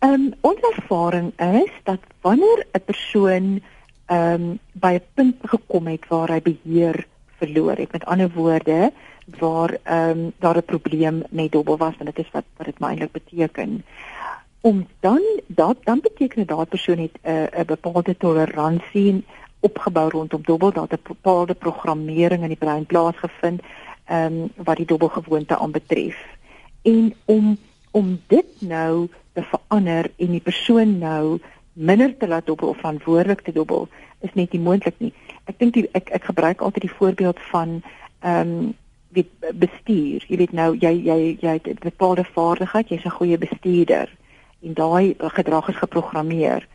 Ehm 0.00 0.14
um, 0.14 0.26
ons 0.40 0.66
ervaring 0.74 1.32
is 1.36 1.74
dat 1.84 2.02
wanneer 2.22 2.66
'n 2.72 2.84
persoon 2.84 3.62
ehm 4.06 4.42
um, 4.42 4.58
by 4.72 4.98
'n 4.98 5.06
punt 5.14 5.36
gekom 5.42 5.86
het 5.86 6.08
waar 6.08 6.28
hy 6.28 6.40
beheer 6.42 7.06
verloor 7.38 7.76
het. 7.76 7.92
Met 7.92 8.04
ander 8.04 8.30
woorde, 8.34 8.92
waar 9.38 9.76
ehm 9.82 10.18
um, 10.18 10.32
daar 10.38 10.56
'n 10.56 10.64
probleem 10.64 11.22
met 11.30 11.52
dobbel 11.52 11.76
was 11.76 11.94
en 11.98 12.04
dit 12.04 12.18
is 12.18 12.30
wat 12.32 12.44
wat 12.56 12.66
dit 12.66 12.78
eintlik 12.78 13.12
beteken. 13.12 13.84
Om 14.60 14.86
dan 15.00 15.22
dat 15.46 15.76
dan 15.82 16.00
beteken 16.00 16.46
dat 16.46 16.68
persoon 16.68 16.98
het 16.98 17.18
'n 17.22 17.30
uh, 17.30 17.60
'n 17.60 17.66
bepaalde 17.66 18.16
toleransie 18.16 19.24
opgebou 19.60 20.08
rondom 20.10 20.42
dobbel, 20.42 20.72
dat 20.72 20.92
'n 20.92 21.00
bepaalde 21.02 21.54
programmering 21.54 22.42
in 22.42 22.48
die 22.48 22.56
brein 22.56 22.86
plaasgevind 22.86 23.60
ehm 24.04 24.32
um, 24.32 24.50
wat 24.56 24.76
die 24.76 24.86
dobbelgewoonte 24.86 25.58
aanbetref. 25.58 26.16
En 26.82 27.14
om 27.24 27.58
om 27.90 28.20
dit 28.26 28.46
nou 28.58 29.08
te 29.32 29.42
verander 29.42 30.10
en 30.16 30.30
die 30.30 30.40
persoon 30.40 30.98
nou 30.98 31.38
minder 31.78 32.16
te 32.16 32.28
laat 32.28 32.46
dobbel 32.46 32.68
of 32.68 32.76
verantwoordelik 32.82 33.40
te 33.46 33.52
dobbel 33.52 33.88
is 34.26 34.34
net 34.34 34.52
nie 34.52 34.60
moontlik 34.60 34.98
nie 34.98 35.12
ek 35.48 35.58
dink 35.58 35.76
ek 35.96 36.10
ek 36.12 36.28
gebruik 36.30 36.60
altyd 36.60 36.88
die 36.88 36.96
voorbeeld 36.98 37.40
van 37.52 37.80
ehm 38.20 38.52
um, 38.58 38.74
weet 39.16 39.30
bestuur. 39.56 40.24
Jy 40.28 40.36
weet 40.36 40.52
nou 40.52 40.74
jy 40.76 40.92
jy 40.92 41.36
jy 41.40 41.52
het 41.56 41.66
'n 41.66 41.78
bepaalde 41.80 42.24
vaardigheid, 42.24 42.88
jy's 42.88 43.04
'n 43.04 43.18
goeie 43.18 43.38
bestuurder 43.38 44.08
en 44.62 44.74
daai 44.74 45.14
gedrag 45.18 45.68
is 45.68 45.76
geprogrammeer. 45.76 46.66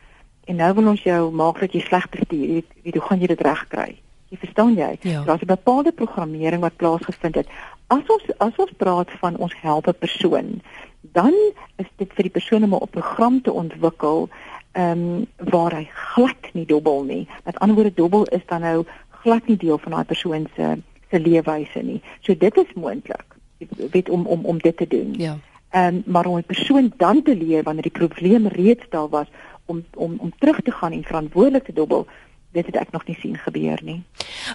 En 0.44 0.56
nou 0.56 0.74
wil 0.74 0.88
ons 0.88 1.02
jou 1.02 1.32
maak 1.32 1.60
dat 1.60 1.72
jy 1.72 1.80
sleg 1.80 2.08
bestuur. 2.08 2.48
Jy 2.48 2.64
weet 2.82 2.94
hoe 2.94 3.06
gaan 3.08 3.20
jy 3.20 3.26
dit 3.26 3.40
regkry? 3.40 3.96
Jy 4.28 4.36
verstaan 4.36 4.74
jy? 4.74 4.98
Ja. 5.00 5.24
Daar's 5.24 5.42
'n 5.42 5.46
bepaalde 5.46 5.92
programmering 5.92 6.60
wat 6.60 6.76
plaasgevind 6.76 7.34
het. 7.34 7.48
As 7.86 8.02
ons 8.06 8.24
as 8.38 8.56
ons 8.56 8.72
praat 8.76 9.10
van 9.10 9.36
ons 9.36 9.54
help 9.60 9.86
'n 9.86 9.98
persoon, 9.98 10.60
dan 11.00 11.34
is 11.76 11.86
dit 11.96 12.12
vir 12.12 12.22
die 12.22 12.36
persoon 12.38 12.64
om 12.64 12.74
'n 12.74 12.88
program 12.90 13.42
te 13.42 13.52
ontwikkel 13.52 14.28
ehm 14.74 14.90
um, 14.90 15.26
waar 15.50 15.74
hy 15.74 15.88
glad 15.94 16.52
nie 16.52 16.66
dobbel 16.66 17.04
nie. 17.04 17.28
Met 17.44 17.58
ander 17.58 17.76
woorde 17.76 17.94
dobbel 17.94 18.24
is 18.24 18.42
dan 18.46 18.60
nou 18.60 18.84
glad 19.22 19.46
nie 19.46 19.56
deel 19.56 19.78
van 19.78 19.92
daai 19.92 20.04
persoon 20.04 20.46
se 20.56 20.76
se 21.10 21.20
leefwyse 21.20 21.82
nie. 21.82 22.00
So 22.20 22.36
dit 22.36 22.56
is 22.56 22.72
moontlik. 22.74 23.24
Jy 23.58 23.68
weet 23.90 24.08
om 24.08 24.26
om 24.26 24.44
om 24.44 24.58
dit 24.58 24.76
te 24.76 24.86
doen. 24.86 25.14
Ja. 25.18 25.38
Ehm 25.70 25.94
um, 25.94 26.02
maar 26.06 26.26
om 26.26 26.36
'n 26.36 26.44
persoon 26.46 26.92
dan 26.96 27.22
te 27.22 27.36
leer 27.36 27.62
wanneer 27.62 27.82
die 27.82 27.98
probleem 28.00 28.46
reeds 28.46 28.84
daar 28.88 29.08
was 29.08 29.26
om 29.64 29.84
om 29.94 30.14
om 30.18 30.32
terug 30.38 30.60
te 30.60 30.70
gaan 30.70 30.92
en 30.92 31.04
verantwoordelik 31.04 31.64
te 31.64 31.72
dobbel, 31.72 32.06
dit 32.52 32.66
het 32.66 32.76
ek 32.76 32.90
nog 32.90 33.06
nie 33.06 33.16
sien 33.20 33.36
gebeur 33.36 33.80
nie. 33.82 34.02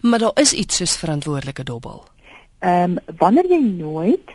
Maar 0.02 0.20
daar 0.20 0.40
is 0.40 0.54
iets 0.54 0.76
soos 0.76 0.98
verantwoordelike 0.98 1.64
dobbel. 1.64 2.04
Ehm 2.60 2.92
um, 2.92 2.98
wanneer 3.18 3.48
jy 3.48 3.62
nooit 3.62 4.28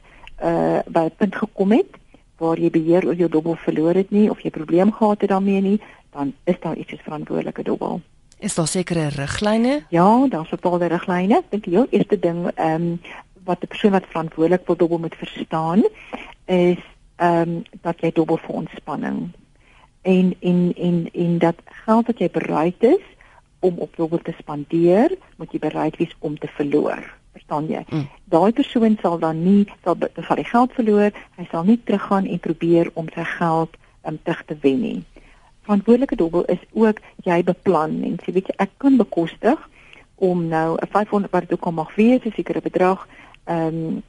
uh 0.43 0.79
by 0.87 1.05
'n 1.05 1.17
punt 1.17 1.37
gekom 1.37 1.71
het 1.71 1.93
waar 2.39 2.59
jy 2.59 2.71
beheer 2.71 3.07
oor 3.07 3.15
jou 3.15 3.29
dobbel 3.29 3.55
verloor 3.55 3.95
het 3.95 4.11
nie 4.11 4.31
of 4.31 4.41
jy 4.41 4.51
probleem 4.51 4.93
gehad 4.93 5.21
het 5.21 5.31
daarmee 5.31 5.61
nie, 5.61 5.81
dan 6.11 6.33
is 6.45 6.61
daar 6.61 6.77
iets 6.77 6.95
verantwoordelike 7.03 7.63
dobbel. 7.63 8.01
Is 8.39 8.55
daar 8.55 8.69
sekere 8.69 9.09
riglyne? 9.09 9.83
Ja, 9.89 10.27
daar's 10.29 10.51
bepaalde 10.51 10.87
riglyne. 10.87 11.39
Ek 11.39 11.51
dink 11.51 11.65
die 11.65 11.77
heel 11.77 11.87
eerste 11.91 12.19
ding 12.19 12.51
ehm 12.55 12.83
um, 12.83 13.01
wat 13.45 13.63
'n 13.63 13.67
persoon 13.67 13.93
wat 13.93 14.07
verantwoordelik 14.09 14.65
vir 14.65 14.77
dobbel 14.77 14.99
moet 14.99 15.15
verstaan 15.15 15.83
is 16.47 16.81
ehm 17.17 17.41
um, 17.41 17.63
dat 17.83 18.01
jy 18.01 18.13
dobbel 18.13 18.37
vir 18.37 18.55
ontspanning 18.55 19.33
en 20.05 20.35
en 20.41 20.73
en 20.77 21.09
en 21.13 21.39
dat 21.39 21.55
geld 21.65 22.07
wat 22.07 22.19
jy 22.19 22.31
bereid 22.31 22.83
is 22.83 23.05
om 23.59 23.79
op 23.79 23.97
dobbel 23.97 24.19
te 24.19 24.35
spandeer, 24.39 25.17
moet 25.37 25.53
jy 25.53 25.59
bereid 25.59 25.97
wees 25.97 26.13
om 26.19 26.39
te 26.39 26.49
verloor. 26.57 27.01
Verstaan 27.35 27.67
jy? 27.71 27.83
Mm. 27.91 28.07
Daai 28.31 28.53
persoon 28.57 28.97
sal 29.03 29.19
dan 29.23 29.43
nie 29.43 29.67
sal 29.83 29.99
sal 30.27 30.41
die 30.41 30.49
geld 30.49 30.73
verloor, 30.79 31.11
hy 31.39 31.47
sal 31.51 31.67
nie 31.69 31.81
teruggaan 31.83 32.31
en 32.31 32.41
probeer 32.47 32.91
om 32.95 33.11
sy 33.15 33.27
geld 33.35 33.77
um, 34.07 34.19
terug 34.23 34.45
te 34.49 34.57
wen 34.63 34.81
nie. 34.81 34.97
Verantwoordelike 35.67 36.19
dobbel 36.21 36.45
is 36.53 36.63
ook 36.73 37.01
jy 37.27 37.43
beplan 37.43 38.01
en 38.07 38.19
sê 38.23 38.35
weet 38.37 38.51
jy 38.53 38.59
ek 38.67 38.75
kan 38.79 38.99
bekostig 39.01 39.61
om 40.23 40.47
nou 40.49 40.79
'n 40.79 40.91
500 40.91 41.33
wat 41.33 41.53
ook 41.53 41.71
mag 41.73 41.95
wees, 41.95 42.25
'n 42.25 42.33
sekere 42.37 42.61
bedrag, 42.61 43.09
ehm 43.45 43.67
um, 43.67 44.03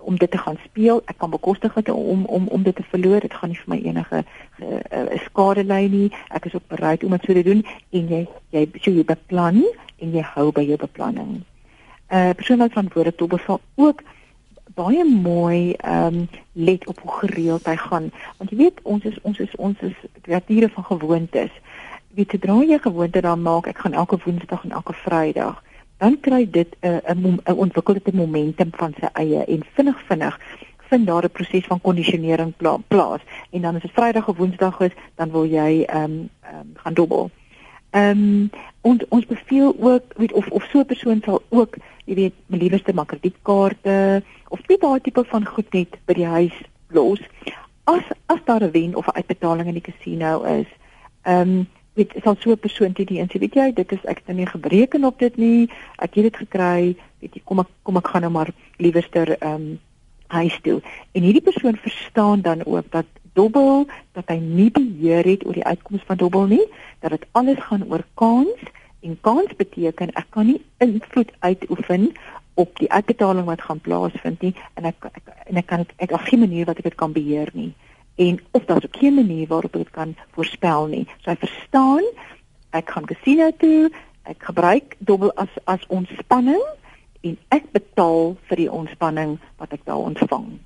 om 0.00 0.16
dit 0.16 0.30
te 0.30 0.38
gaan 0.38 0.58
speel. 0.64 1.02
Ek 1.04 1.18
kan 1.18 1.30
bekostig 1.30 1.72
dit 1.72 1.88
om 1.90 2.24
om 2.24 2.48
om 2.48 2.62
dit 2.62 2.76
te 2.76 2.82
verloor. 2.82 3.20
Dit 3.20 3.34
gaan 3.34 3.48
nie 3.48 3.58
vir 3.58 3.74
my 3.74 3.80
enige 3.84 4.24
uh, 4.62 5.18
skade 5.24 5.64
lei 5.64 5.88
nie. 5.88 6.12
Ek 6.28 6.44
is 6.44 6.54
ook 6.54 6.66
bereid 6.68 7.04
om 7.04 7.10
dit 7.10 7.24
so 7.24 7.32
te 7.32 7.42
doen 7.42 7.64
en 7.90 8.08
jy 8.08 8.26
jy 8.50 8.66
so 8.80 8.90
jy 8.90 9.04
beplan 9.04 9.64
en 9.98 10.12
jy 10.12 10.24
hou 10.34 10.50
by 10.52 10.64
jou 10.64 10.76
beplanning. 10.76 11.40
Uh, 12.12 12.30
Persoon 12.36 12.58
wat 12.58 12.72
verantwoordelik 12.72 13.18
tot 13.18 13.28
beval 13.28 13.60
ook 13.74 14.02
baie 14.74 15.04
mooi 15.04 15.72
ehm 15.72 16.14
um, 16.14 16.28
let 16.52 16.86
op 16.86 16.98
hoe 17.00 17.12
gereeld 17.12 17.66
hy 17.66 17.76
gaan. 17.76 18.10
Want 18.36 18.50
jy 18.50 18.56
weet 18.56 18.78
ons 18.82 19.04
is 19.04 19.18
ons 19.22 19.38
is 19.38 19.56
ons 19.56 19.80
is 19.80 19.96
kreatiere 20.22 20.68
van 20.68 20.84
gewoontes. 20.84 21.50
Wie 22.14 22.26
te 22.26 22.38
dra 22.38 22.62
jy 22.62 22.78
gewoonte 22.78 23.20
dan 23.20 23.42
maak 23.42 23.66
ek 23.66 23.78
gaan 23.78 23.92
elke 23.92 24.18
woensdag 24.24 24.64
en 24.64 24.70
elke 24.70 24.92
vrydag 24.92 25.62
dan 26.00 26.20
kry 26.20 26.46
dit 26.50 26.76
'n 26.80 27.00
uh, 27.10 27.32
'n 27.44 27.56
ontwikkelde 27.56 28.12
momentum 28.12 28.70
van 28.72 28.94
sy 29.00 29.08
eie 29.12 29.44
en 29.44 29.64
vinnig 29.74 30.00
vinnig 30.06 30.38
vind 30.90 31.06
daar 31.06 31.24
'n 31.24 31.30
proses 31.30 31.66
van 31.66 31.80
kondisionering 31.80 32.56
pla 32.56 32.76
plaas 32.88 33.20
en 33.50 33.60
dan 33.60 33.74
as 33.74 33.82
dit 33.82 33.90
Vrydag 33.92 34.28
of 34.28 34.36
Woensdag 34.36 34.80
is, 34.80 34.94
dan 35.14 35.30
wil 35.30 35.44
jy 35.44 35.82
ehm 35.82 36.02
um, 36.02 36.28
um, 36.54 36.70
gaan 36.74 36.94
dobbel. 36.94 37.30
Ehm 37.90 38.10
um, 38.10 38.50
ons 38.80 39.02
ons 39.08 39.26
beveel 39.26 39.74
ook 39.78 40.04
weet 40.16 40.32
of 40.32 40.48
of 40.48 40.64
so 40.70 40.78
'n 40.78 40.86
persoon 40.86 41.20
sal 41.24 41.42
ook, 41.48 41.76
jy 42.04 42.14
weet, 42.14 42.34
liewerste 42.46 42.94
maak 42.94 43.08
kredietkaarte 43.08 44.22
of 44.48 44.60
net 44.68 44.80
daai 44.80 45.00
tipe 45.00 45.24
van 45.24 45.46
goed 45.46 45.72
net 45.72 45.98
by 46.04 46.14
die 46.14 46.26
huis 46.26 46.56
los. 46.88 47.20
As 47.84 48.04
as 48.26 48.40
daar 48.44 48.62
'n 48.62 48.70
wen 48.70 48.94
of 48.94 49.06
'n 49.06 49.16
uitbetaling 49.16 49.68
in 49.68 49.78
die 49.80 49.88
casino 49.92 50.42
is, 50.42 50.66
ehm 51.22 51.48
um, 51.48 51.68
weet 51.94 52.14
sal 52.22 52.36
so 52.38 52.50
'n 52.50 52.58
persoon 52.58 52.92
dit 52.92 53.08
die 53.08 53.22
sê 53.26 53.38
weet 53.38 53.54
jy 53.54 53.72
dit 53.72 53.92
is 53.92 54.04
ek 54.04 54.22
het 54.24 54.36
nie 54.36 54.46
gebreken 54.46 55.04
op 55.04 55.18
dit 55.18 55.36
nie 55.36 55.68
ek 55.98 56.14
het 56.14 56.24
dit 56.28 56.36
gekry 56.36 56.96
weet 57.20 57.34
jy 57.34 57.42
kom 57.44 57.60
ek 57.60 57.70
kom 57.82 57.96
ek 57.96 58.08
gaan 58.08 58.22
nou 58.22 58.32
maar 58.32 58.50
liewerster 58.78 59.36
ehm 59.38 59.54
um, 59.54 59.78
huis 60.30 60.58
toe 60.62 60.80
en 61.12 61.22
hierdie 61.22 61.42
persoon 61.42 61.76
verstaan 61.76 62.40
dan 62.40 62.64
ook 62.64 62.86
dat 62.90 63.06
dobbel 63.38 63.86
dat 64.16 64.28
hy 64.32 64.38
nie 64.42 64.70
beheer 64.74 65.24
het 65.24 65.46
oor 65.46 65.56
die 65.58 65.66
uitkomste 65.66 66.06
van 66.06 66.20
dobbel 66.20 66.46
nie 66.56 66.66
dat 67.00 67.16
dit 67.16 67.26
alles 67.32 67.60
gaan 67.68 67.86
oor 67.88 68.04
kans 68.14 68.70
en 69.00 69.16
kans 69.20 69.52
beteken 69.56 70.14
ek 70.14 70.30
kan 70.30 70.46
nie 70.46 70.60
invloed 70.78 71.32
uitoefen 71.38 72.10
op 72.60 72.76
die 72.78 72.90
uitbetaling 72.92 73.46
wat 73.48 73.62
gaan 73.64 73.80
plaasvind 73.80 74.42
nie 74.42 74.54
en 74.74 74.90
ek, 74.90 75.06
ek 75.12 75.30
en 75.46 75.62
ek 75.62 75.66
kan 75.66 75.86
ek 75.96 76.12
op 76.16 76.26
geen 76.28 76.44
manier 76.44 76.68
wat 76.68 76.82
ek 76.82 76.90
dit 76.90 76.98
kan 77.00 77.14
beheer 77.16 77.48
nie 77.54 77.72
en 78.20 78.40
of 78.50 78.64
daar 78.64 78.84
ook 78.84 78.96
geen 78.96 79.14
manier 79.14 79.46
waarop 79.46 79.74
ek 79.74 79.82
dit 79.82 79.90
kan 79.90 80.16
voorspel 80.30 80.86
nie. 80.86 81.06
So 81.22 81.30
hy 81.30 81.36
verstaan 81.40 82.04
ek 82.76 82.90
gaan 82.90 83.08
casino 83.08 83.50
toe, 83.58 83.90
ek 84.28 84.44
gebruik 84.50 84.96
dobbel 84.98 85.32
as 85.40 85.52
as 85.64 85.86
ontspanning 85.88 86.62
en 87.26 87.38
ek 87.48 87.70
betaal 87.72 88.36
vir 88.50 88.60
die 88.64 88.70
ontspanning 88.70 89.38
wat 89.56 89.72
ek 89.72 89.86
daar 89.88 90.04
ontvang. 90.04 90.60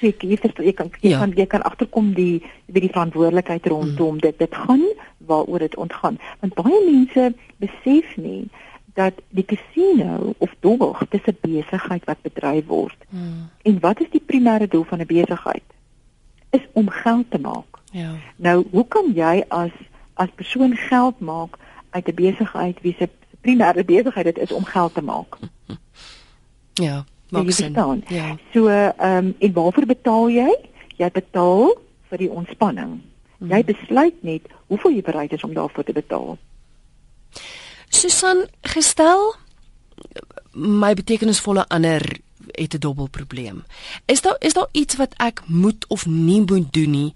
Sê 0.00 0.12
jy 0.18 0.36
verstaan 0.36 0.66
jy 0.66 0.72
kan 0.72 0.90
jy 1.00 1.10
ja. 1.10 1.18
kan 1.18 1.32
jy 1.36 1.46
kan 1.46 1.62
agterkom 1.62 2.12
die 2.14 2.42
wie 2.66 2.80
die 2.80 2.92
verantwoordelikheid 2.92 3.66
rondom 3.66 4.14
mm. 4.14 4.20
dit 4.20 4.38
dit 4.38 4.54
gaan 4.54 4.84
waaroor 5.18 5.58
dit 5.58 5.76
ontgaan. 5.76 6.18
Want 6.40 6.54
baie 6.54 6.80
mense 6.84 7.34
besef 7.56 8.16
nie 8.16 8.48
dat 8.94 9.14
die 9.28 9.44
casino 9.44 10.34
of 10.38 10.54
dobbel 10.60 10.96
dis 11.10 11.26
'n 11.26 11.38
besigheid 11.40 12.04
wat 12.04 12.22
bedryf 12.22 12.66
word. 12.66 12.96
Mm. 13.10 13.48
En 13.62 13.80
wat 13.80 14.00
is 14.00 14.10
die 14.10 14.24
primêre 14.26 14.68
doel 14.68 14.84
van 14.84 15.00
'n 15.00 15.06
besigheid? 15.06 15.64
is 16.50 16.66
om 16.72 16.90
geld 16.90 17.30
te 17.30 17.38
maak. 17.38 17.78
Ja. 17.90 18.10
Nou, 18.36 18.66
hoe 18.70 18.86
kan 18.88 19.12
jy 19.14 19.44
as 19.48 19.70
as 20.14 20.28
persoon 20.34 20.76
geld 20.76 21.20
maak 21.20 21.56
uit 21.90 22.08
'n 22.08 22.14
besigheid 22.14 22.80
wie 22.80 22.94
se 22.98 23.08
primêre 23.40 23.84
besigheid 23.84 24.24
dit 24.24 24.38
is 24.38 24.52
om 24.52 24.64
geld 24.64 24.94
te 24.94 25.02
maak? 25.02 25.38
Ja, 26.76 27.04
maak 27.30 27.50
sin. 27.50 27.76
Ja. 28.08 28.36
So, 28.52 28.68
ehm 28.68 29.26
um, 29.26 29.34
en 29.38 29.52
waarvoor 29.52 29.86
betaal 29.86 30.28
jy? 30.30 30.50
Jy 30.96 31.10
betaal 31.10 31.74
vir 32.10 32.18
die 32.18 32.30
ontspanning. 32.30 33.00
Hmm. 33.38 33.50
Jy 33.50 33.64
besluit 33.64 34.22
net 34.22 34.46
hoeveel 34.66 34.98
jy 34.98 35.02
bereid 35.02 35.32
is 35.32 35.44
om 35.44 35.54
daarvoor 35.54 35.84
te 35.84 35.92
betaal. 35.92 36.38
Susan, 37.88 38.46
gestel 38.62 39.34
my 40.56 40.94
betekenisvolle 40.94 41.66
ander 41.68 42.02
het 42.46 42.74
'n 42.74 42.78
dubbel 42.78 43.08
probleem. 43.08 43.64
Is 44.06 44.20
daar 44.20 44.36
is 44.38 44.52
daar 44.52 44.68
iets 44.72 44.96
wat 44.96 45.14
ek 45.16 45.42
moet 45.46 45.86
of 45.88 46.06
nie 46.06 46.40
moet 46.40 46.72
doen 46.72 46.90
nie 46.90 47.14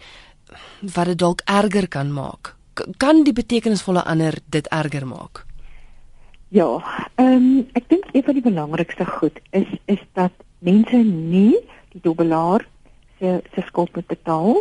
wat 0.81 1.07
dit 1.07 1.19
dalk 1.19 1.41
erger 1.45 1.89
kan 1.89 2.13
maak? 2.13 2.57
K 2.75 2.85
kan 2.97 3.23
die 3.23 3.33
betekenisvolle 3.33 4.05
ander 4.05 4.39
dit 4.45 4.67
erger 4.67 5.07
maak? 5.07 5.47
Ja, 6.51 6.83
ehm 7.15 7.33
um, 7.33 7.67
ek 7.79 7.85
dink 7.87 8.09
een 8.11 8.25
van 8.27 8.35
die 8.35 8.43
belangrikste 8.43 9.05
goed 9.07 9.37
is 9.55 9.69
is 9.85 10.01
dat 10.19 10.33
mense 10.59 10.97
nie 10.97 11.55
die 11.93 12.01
dubbelaar 12.03 12.65
se 13.19 13.39
se 13.55 13.63
skuld 13.67 13.95
moet 13.95 14.07
betaal 14.07 14.59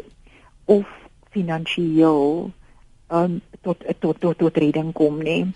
of 0.65 0.86
finansiëel 1.34 2.52
ehm 3.08 3.23
um, 3.23 3.41
tot 3.62 3.82
tot 3.99 4.19
tot 4.21 4.38
tot 4.38 4.58
reding 4.58 4.93
kom 4.93 5.17
nie. 5.17 5.47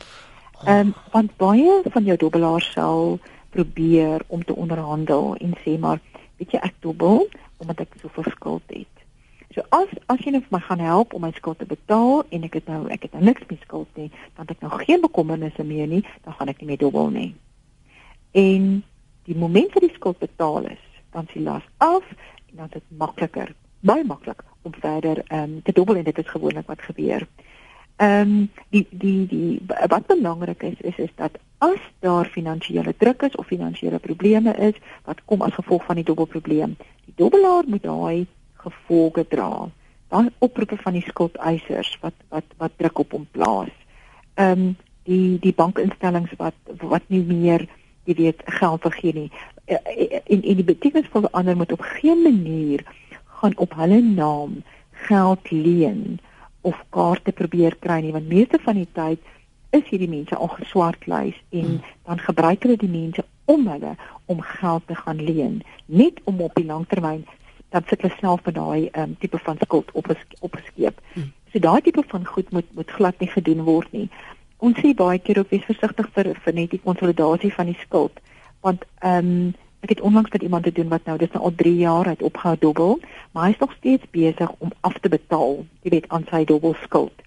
Ehm 0.65 0.79
um, 0.79 0.95
want 1.11 1.37
baie 1.37 1.81
van 1.85 2.03
jou 2.03 2.17
dubbelaars 2.17 2.71
sal 2.71 3.19
probeer 3.49 4.25
om 4.27 4.43
te 4.43 4.55
onderhandel 4.55 5.35
en 5.35 5.53
sê 5.61 5.77
maar 5.79 6.01
weet 6.37 6.57
jy 6.57 6.63
ek 6.65 6.81
dubbel 6.81 7.27
omdat 7.57 7.85
ek 7.85 8.01
soveel 8.01 8.31
skuld 8.33 8.73
het. 8.73 9.02
So 9.53 9.61
as 9.69 9.89
as 10.09 10.21
jy 10.25 10.31
net 10.33 10.49
my 10.49 10.59
gaan 10.65 10.81
help 10.81 11.13
om 11.13 11.21
my 11.21 11.31
skuld 11.37 11.59
te 11.61 11.67
betaal 11.69 12.23
en 12.33 12.45
ek 12.47 12.55
het 12.57 12.69
nou 12.71 12.87
ek 12.93 13.05
het 13.05 13.13
nou 13.13 13.21
niks 13.27 13.45
meer 13.49 13.59
skuld 13.61 13.99
nie, 13.99 14.09
dan 14.33 14.47
het 14.47 14.55
ek 14.55 14.63
nou 14.65 14.71
geen 14.81 15.03
bekommernisse 15.03 15.65
meer 15.67 15.85
nie, 15.91 16.01
dan 16.25 16.33
gaan 16.39 16.49
ek 16.49 16.63
nie 16.63 16.71
meer 16.71 16.81
dubbel 16.81 17.11
nie. 17.13 17.29
En 18.33 18.81
die 19.29 19.37
oomblik 19.37 19.75
dat 19.75 19.85
die 19.85 19.93
skuld 19.93 20.17
betaal 20.23 20.65
is, 20.73 20.81
dan 21.13 21.29
s'ie 21.29 21.45
las 21.45 21.65
af 21.77 22.01
en 22.49 22.63
dan 22.63 22.65
is 22.71 22.79
dit 22.79 22.97
makliker, 22.97 23.53
baie 23.85 24.03
maklik 24.09 24.41
om 24.65 24.73
verder 24.73 25.21
ehm 25.27 25.43
um, 25.43 25.55
te 25.61 25.75
dubbel 25.77 26.01
en 26.01 26.09
dit 26.09 26.25
is 26.25 26.33
gewoonlik 26.33 26.67
wat 26.67 26.81
gebeur. 26.89 27.27
Ehm 28.01 28.35
um, 28.35 28.51
die 28.73 28.87
die 28.89 29.27
die 29.29 29.61
wat 29.67 30.07
belangrik 30.09 30.63
is 30.63 30.81
is 30.81 30.97
is 30.97 31.13
dat 31.15 31.37
as 31.57 31.81
daar 32.01 32.25
finansiële 32.25 32.95
druk 32.97 33.21
is 33.21 33.35
of 33.35 33.45
finansiële 33.47 33.99
probleme 33.99 34.53
is 34.57 34.79
wat 35.05 35.21
kom 35.25 35.41
as 35.41 35.53
gevolg 35.53 35.85
van 35.85 36.01
die 36.01 36.09
dubbelprobleem, 36.09 36.73
die 37.05 37.13
dubbelaar 37.21 37.63
moet 37.67 37.83
daai 37.83 38.25
gevolge 38.63 39.27
dra. 39.27 39.69
Dan 40.13 40.31
oproepe 40.39 40.77
van 40.81 40.97
die 40.97 41.05
skuldeisers 41.07 41.97
wat 42.01 42.17
wat 42.29 42.57
wat 42.57 42.75
druk 42.77 43.05
op 43.05 43.15
hom 43.17 43.27
plaas. 43.31 43.73
Ehm 44.33 44.51
um, 44.51 44.75
die 45.03 45.39
die 45.39 45.53
bankinstellings 45.53 46.31
wat 46.39 46.55
wat 46.81 47.07
nie 47.07 47.23
meer 47.27 47.67
jy 48.07 48.15
weet 48.19 48.43
geld 48.59 48.81
vergee 48.81 49.13
nie. 49.13 49.31
En 49.65 49.79
eh, 49.83 50.19
eh, 50.19 50.21
en 50.27 50.59
die 50.59 50.67
betekenis 50.67 51.11
vir 51.11 51.27
ander 51.31 51.57
moet 51.57 51.71
op 51.71 51.81
geen 51.99 52.21
manier 52.23 52.83
gaan 53.43 53.57
op 53.57 53.75
hulle 53.75 54.01
naam 54.01 54.63
geld 54.91 55.51
leen 55.51 56.19
of 56.61 56.83
kaarte 56.89 57.31
probeer 57.31 57.75
kry 57.79 57.99
nie 58.01 58.15
want 58.15 58.31
meeste 58.31 58.59
van 58.63 58.79
die 58.79 58.89
tyd 58.99 59.31
is 59.75 59.87
hierdie 59.89 60.09
mense 60.09 60.35
al 60.35 60.51
geswartlys 60.55 61.39
en 61.49 61.65
hmm. 61.65 61.79
dan 62.07 62.21
gebruik 62.27 62.63
hulle 62.63 62.77
die 62.79 62.91
mense 62.91 63.25
om 63.51 63.67
hulle 63.67 63.95
om 64.31 64.43
geld 64.49 64.87
te 64.87 64.95
gaan 64.95 65.23
leen 65.29 65.61
net 65.85 66.21
om 66.31 66.41
op 66.45 66.55
die 66.59 66.67
langtermyn 66.69 67.25
dan 67.73 67.87
sit 67.89 68.05
hulle 68.05 68.13
self 68.19 68.45
met 68.45 68.55
daai 68.55 68.89
um, 69.01 69.15
tipe 69.19 69.39
van 69.41 69.57
skuld 69.61 69.89
op 69.97 70.11
opgeskeep. 70.39 71.01
Hmm. 71.13 71.31
So 71.51 71.59
daai 71.59 71.81
tipe 71.81 72.03
van 72.07 72.25
goed 72.25 72.51
moet 72.51 72.69
moet 72.77 72.91
glad 72.99 73.19
nie 73.19 73.31
gedoen 73.33 73.65
word 73.65 73.91
nie. 73.91 74.09
Ons 74.63 74.79
sê 74.79 74.93
baie 74.95 75.19
keer 75.19 75.41
ook 75.41 75.49
wees 75.51 75.65
versigtig 75.65 76.09
vir 76.15 76.31
vir 76.45 76.53
net 76.53 76.71
die 76.71 76.83
konsolidasie 76.85 77.53
van 77.53 77.71
die 77.73 77.81
skuld 77.81 78.23
want 78.63 78.87
ehm 79.01 79.33
um, 79.33 79.53
Ek 79.83 79.89
het 79.89 80.01
onlangs 80.01 80.31
met 80.31 80.41
iemand 80.41 80.63
te 80.63 80.71
doen 80.71 80.87
wat 80.87 81.03
nou 81.03 81.17
dis 81.19 81.31
nou 81.31 81.43
al 81.43 81.55
3 81.55 81.75
jaar 81.75 82.07
uit 82.07 82.21
opgehou 82.23 82.55
dobbel, 82.59 82.99
maar 83.31 83.43
hy 83.43 83.49
is 83.51 83.57
nog 83.59 83.73
steeds 83.77 84.05
besig 84.11 84.51
om 84.57 84.71
af 84.79 84.93
te 84.99 85.09
betaal, 85.09 85.65
jy 85.83 85.89
weet, 85.91 86.07
aan 86.07 86.23
sy 86.29 86.45
dobbelskuld. 86.47 87.23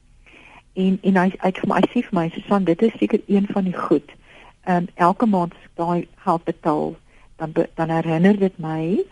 En 0.72 0.96
en 1.02 1.18
hy 1.20 1.26
uit 1.37 1.59
vir 1.59 1.68
my 1.68 1.82
sê 1.92 2.02
vir 2.06 2.16
my 2.16 2.24
Susan, 2.32 2.64
dit 2.64 2.82
is 2.82 2.96
seker 2.96 3.20
een 3.26 3.48
van 3.52 3.68
die 3.68 3.76
goed. 3.76 4.14
Ehm 4.64 4.76
um, 4.76 4.88
elke 4.94 5.28
maand 5.28 5.52
as 5.52 5.68
ek 5.68 5.76
daai 5.82 6.09
geld 6.24 6.44
betaal, 6.48 6.96
dan 7.37 7.52
dan 7.74 7.92
herinner 7.92 8.40
dit 8.40 8.59
my 8.59 9.04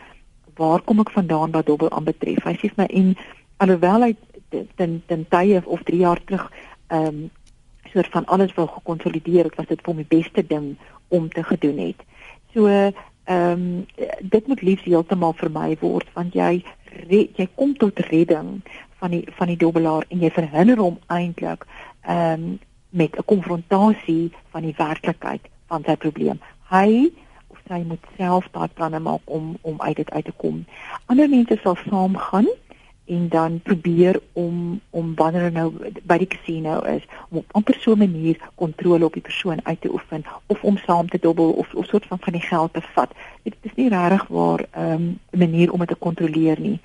waar 0.57 0.83
kom 0.83 1.01
ek 1.01 1.11
vandaan 1.11 1.51
wat 1.51 1.67
dobbel 1.67 1.91
aanbetref. 1.91 2.45
Hy 2.45 2.55
sê 2.59 2.71
vir 2.73 2.83
my 2.83 2.89
en 2.91 3.15
alhoewel 3.65 4.09
hy 4.09 4.13
ten 4.77 5.03
ten 5.07 5.27
tye 5.29 5.63
of 5.65 5.83
3 5.83 5.99
jaar 5.99 6.21
terug 6.25 6.51
ehm 6.89 7.07
um, 7.07 7.31
soort 7.95 8.11
van 8.11 8.25
alles 8.27 8.55
wou 8.55 8.67
gekonsolideer 8.67 9.45
het, 9.45 9.55
was 9.55 9.67
dit 9.71 9.83
vir 9.87 9.95
die 9.95 10.11
beste 10.17 10.43
ding 10.47 10.77
om 11.09 11.29
te 11.29 11.43
gedoen 11.43 11.79
het. 11.79 12.01
So 12.55 12.69
ehm 12.69 12.93
um, 13.27 13.87
dit 14.21 14.47
moet 14.47 14.63
liefs 14.63 14.85
heeltemal 14.85 15.33
vermy 15.33 15.77
word 15.81 16.09
want 16.15 16.35
jy 16.35 16.65
red, 17.09 17.37
jy 17.39 17.49
kom 17.55 17.77
tot 17.77 17.99
redding 18.11 18.61
van 19.01 19.11
die 19.11 19.25
van 19.39 19.49
die 19.53 19.57
dobbelaar 19.57 20.05
en 20.09 20.21
jy 20.21 20.31
verhinder 20.31 20.79
hom 20.79 20.99
eintlik 21.07 21.67
ehm 22.03 22.33
um, 22.33 22.59
met 22.95 23.17
'n 23.19 23.25
konfrontasie 23.27 24.31
van 24.51 24.63
die 24.63 24.75
werklikheid 24.77 25.43
van 25.67 25.83
sy 25.87 25.97
probleem. 25.97 26.39
Hy 26.71 27.11
sy 27.69 27.81
moet 27.87 28.05
self 28.17 28.49
daai 28.53 28.69
planne 28.75 29.01
maak 29.01 29.23
om 29.25 29.57
om 29.63 29.81
uit 29.81 29.97
dit 29.97 30.11
uit 30.11 30.25
te 30.25 30.33
kom. 30.37 30.65
Ander 31.07 31.29
mense 31.29 31.59
sal 31.63 31.77
saamgaan 31.89 32.49
en 33.05 33.29
dan 33.29 33.61
probeer 33.61 34.21
om 34.33 34.81
om 34.91 35.15
wanneer 35.15 35.53
nou 35.53 35.73
by 36.03 36.17
die 36.19 36.31
casino 36.37 36.81
is 36.81 37.05
om 37.29 37.39
op 37.39 37.57
'n 37.57 37.63
persoon 37.63 37.99
manier 37.99 38.37
kontrole 38.55 39.05
op 39.05 39.13
die 39.13 39.23
persoon 39.23 39.61
uit 39.63 39.81
te 39.81 39.93
oefen 39.93 40.25
of 40.47 40.63
om 40.63 40.77
saam 40.77 41.09
te 41.09 41.19
dobbel 41.21 41.51
of 41.51 41.75
of 41.75 41.87
soort 41.87 42.07
van 42.07 42.19
van 42.21 42.33
die 42.33 42.43
geld 42.43 42.73
te 42.73 42.81
vat. 42.81 43.11
Dit 43.43 43.55
is 43.61 43.75
nie 43.75 43.89
regtig 43.89 44.27
waar 44.29 44.61
'n 44.61 44.81
um, 44.81 45.19
manier 45.31 45.73
om 45.73 45.79
dit 45.79 45.89
te 45.89 45.95
kontroleer 45.95 46.61
nie 46.61 46.81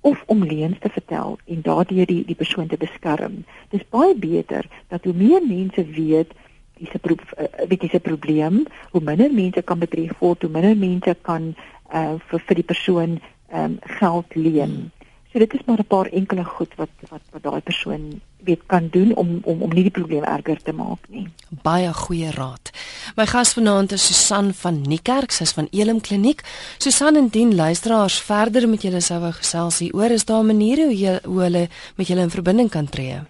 of 0.00 0.22
om 0.26 0.44
leuns 0.44 0.78
te 0.78 0.88
vertel 0.88 1.38
en 1.44 1.62
daardeur 1.62 2.06
die 2.06 2.24
die 2.24 2.34
persoon 2.34 2.66
te 2.66 2.76
beskerm. 2.76 3.44
Dis 3.68 3.88
baie 3.88 4.14
beter 4.14 4.66
dat 4.88 5.04
hoe 5.04 5.14
meer 5.14 5.46
mense 5.46 5.84
weet 5.84 6.32
dis 6.78 6.90
'n 6.92 7.16
eh, 7.36 7.68
weet 7.68 7.80
dis 7.80 7.94
'n 7.94 8.00
probleem, 8.00 8.66
hoe 8.90 9.00
minder 9.00 9.32
mense 9.32 9.62
kan 9.62 9.78
betref 9.78 10.12
word, 10.18 10.42
hoe 10.42 10.50
minder 10.50 10.76
mense 10.76 11.16
kan 11.22 11.54
uh, 11.94 12.14
vir 12.28 12.40
vir 12.46 12.54
die 12.54 12.70
persoon 12.72 13.20
um, 13.54 13.78
geld 14.00 14.34
leen. 14.34 14.90
So 15.32 15.38
dit 15.38 15.54
is 15.54 15.64
maar 15.66 15.78
'n 15.78 15.86
paar 15.86 16.06
enkele 16.06 16.44
goed 16.44 16.74
wat 16.76 16.88
wat 17.10 17.20
wat 17.30 17.42
daai 17.42 17.60
persoon 17.60 18.20
weet 18.44 18.60
kan 18.66 18.88
doen 18.90 19.14
om 19.14 19.40
om 19.42 19.62
om 19.62 19.70
nie 19.70 19.82
die 19.82 19.90
probleem 19.90 20.24
erger 20.24 20.62
te 20.62 20.72
maak 20.72 20.98
nie. 21.08 21.28
Baie 21.62 21.92
goeie 21.92 22.30
raad. 22.30 22.70
My 23.16 23.26
gas 23.26 23.52
vanaand 23.52 23.92
is 23.92 24.06
Susan 24.06 24.54
van 24.54 24.80
Niekerk, 24.80 25.30
sy's 25.30 25.52
van 25.52 25.68
Elim 25.70 26.00
Kliniek. 26.00 26.42
Susan 26.78 27.16
en 27.16 27.28
dien 27.28 27.54
luisteraars 27.54 28.20
verder 28.20 28.68
met 28.68 28.82
julle 28.82 29.00
sou 29.00 29.20
wou 29.20 29.32
gesels 29.32 29.78
hier 29.78 29.94
oor 29.94 30.10
is 30.10 30.24
daar 30.24 30.44
maniere 30.44 30.84
hoe 30.84 30.98
jy 30.98 31.18
hoe 31.24 31.40
hulle 31.42 31.68
met 31.96 32.06
julle 32.06 32.20
in 32.20 32.30
verbinding 32.30 32.70
kan 32.70 32.88
tree? 32.88 33.20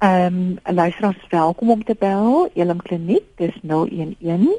Ehm 0.00 0.58
um, 0.64 0.74
luisteraars 0.74 1.26
welkom 1.28 1.70
om 1.70 1.84
te 1.84 1.96
bel 1.98 2.50
Elim 2.54 2.82
Kliniek 2.82 3.24
dis 3.36 3.58
011 3.62 4.58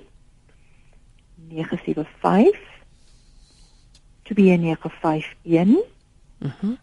975 1.50 2.60
2951 4.24 5.90
Mhm. 6.38 6.66
Mm 6.66 6.78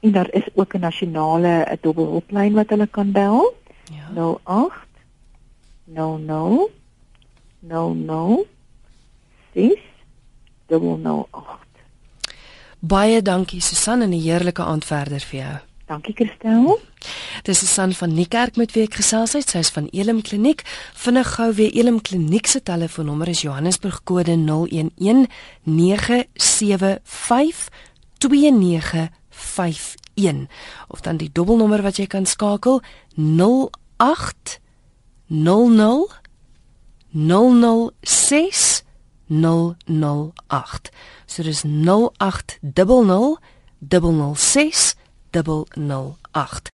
en 0.00 0.12
daar 0.12 0.32
is 0.32 0.48
ook 0.54 0.74
'n 0.74 0.80
nasionale 0.80 1.78
dubbelhulplyn 1.80 2.52
wat 2.52 2.68
hulle 2.68 2.86
kan 2.86 3.12
bel. 3.12 3.54
Ja. 3.92 4.38
08 4.44 4.72
00 5.84 6.70
00 7.60 8.46
6 9.54 9.78
008. 10.66 11.26
Baie 12.78 13.22
dankie 13.22 13.60
Susan 13.60 14.00
en 14.00 14.08
'n 14.08 14.20
heerlike 14.20 14.62
aand 14.62 14.84
verder 14.84 15.20
vir 15.20 15.40
jou. 15.40 15.56
Dankie 15.86 16.14
Christel. 16.14 16.78
Dis 17.42 17.58
Susan 17.58 17.92
van 17.92 18.14
Niekerk 18.14 18.56
met 18.56 18.72
wie 18.72 18.82
ek 18.86 18.94
gesels 18.94 19.32
het. 19.32 19.50
Sy 19.50 19.58
is 19.58 19.70
van 19.74 19.88
Elim 19.92 20.22
Kliniek. 20.22 20.62
Vinnig 20.94 21.34
gou 21.34 21.54
weer 21.54 21.72
Elim 21.72 22.02
Kliniek 22.02 22.46
se 22.46 22.62
telefoonnommer 22.62 23.28
is 23.28 23.42
Johannesburg 23.42 24.00
kode 24.04 24.36
011 24.36 24.90
975 25.64 27.68
2951 28.18 30.46
of 30.88 31.00
dan 31.00 31.16
die 31.16 31.32
dubbelnommer 31.32 31.82
wat 31.82 31.96
jy 32.00 32.06
kan 32.06 32.26
skakel 32.26 32.82
08 33.16 34.60
00 35.26 36.08
006 37.12 38.82
008 39.26 40.90
so 41.26 41.42
dis 41.42 41.62
0800 41.64 43.38
006 43.88 44.94
008 45.30 46.62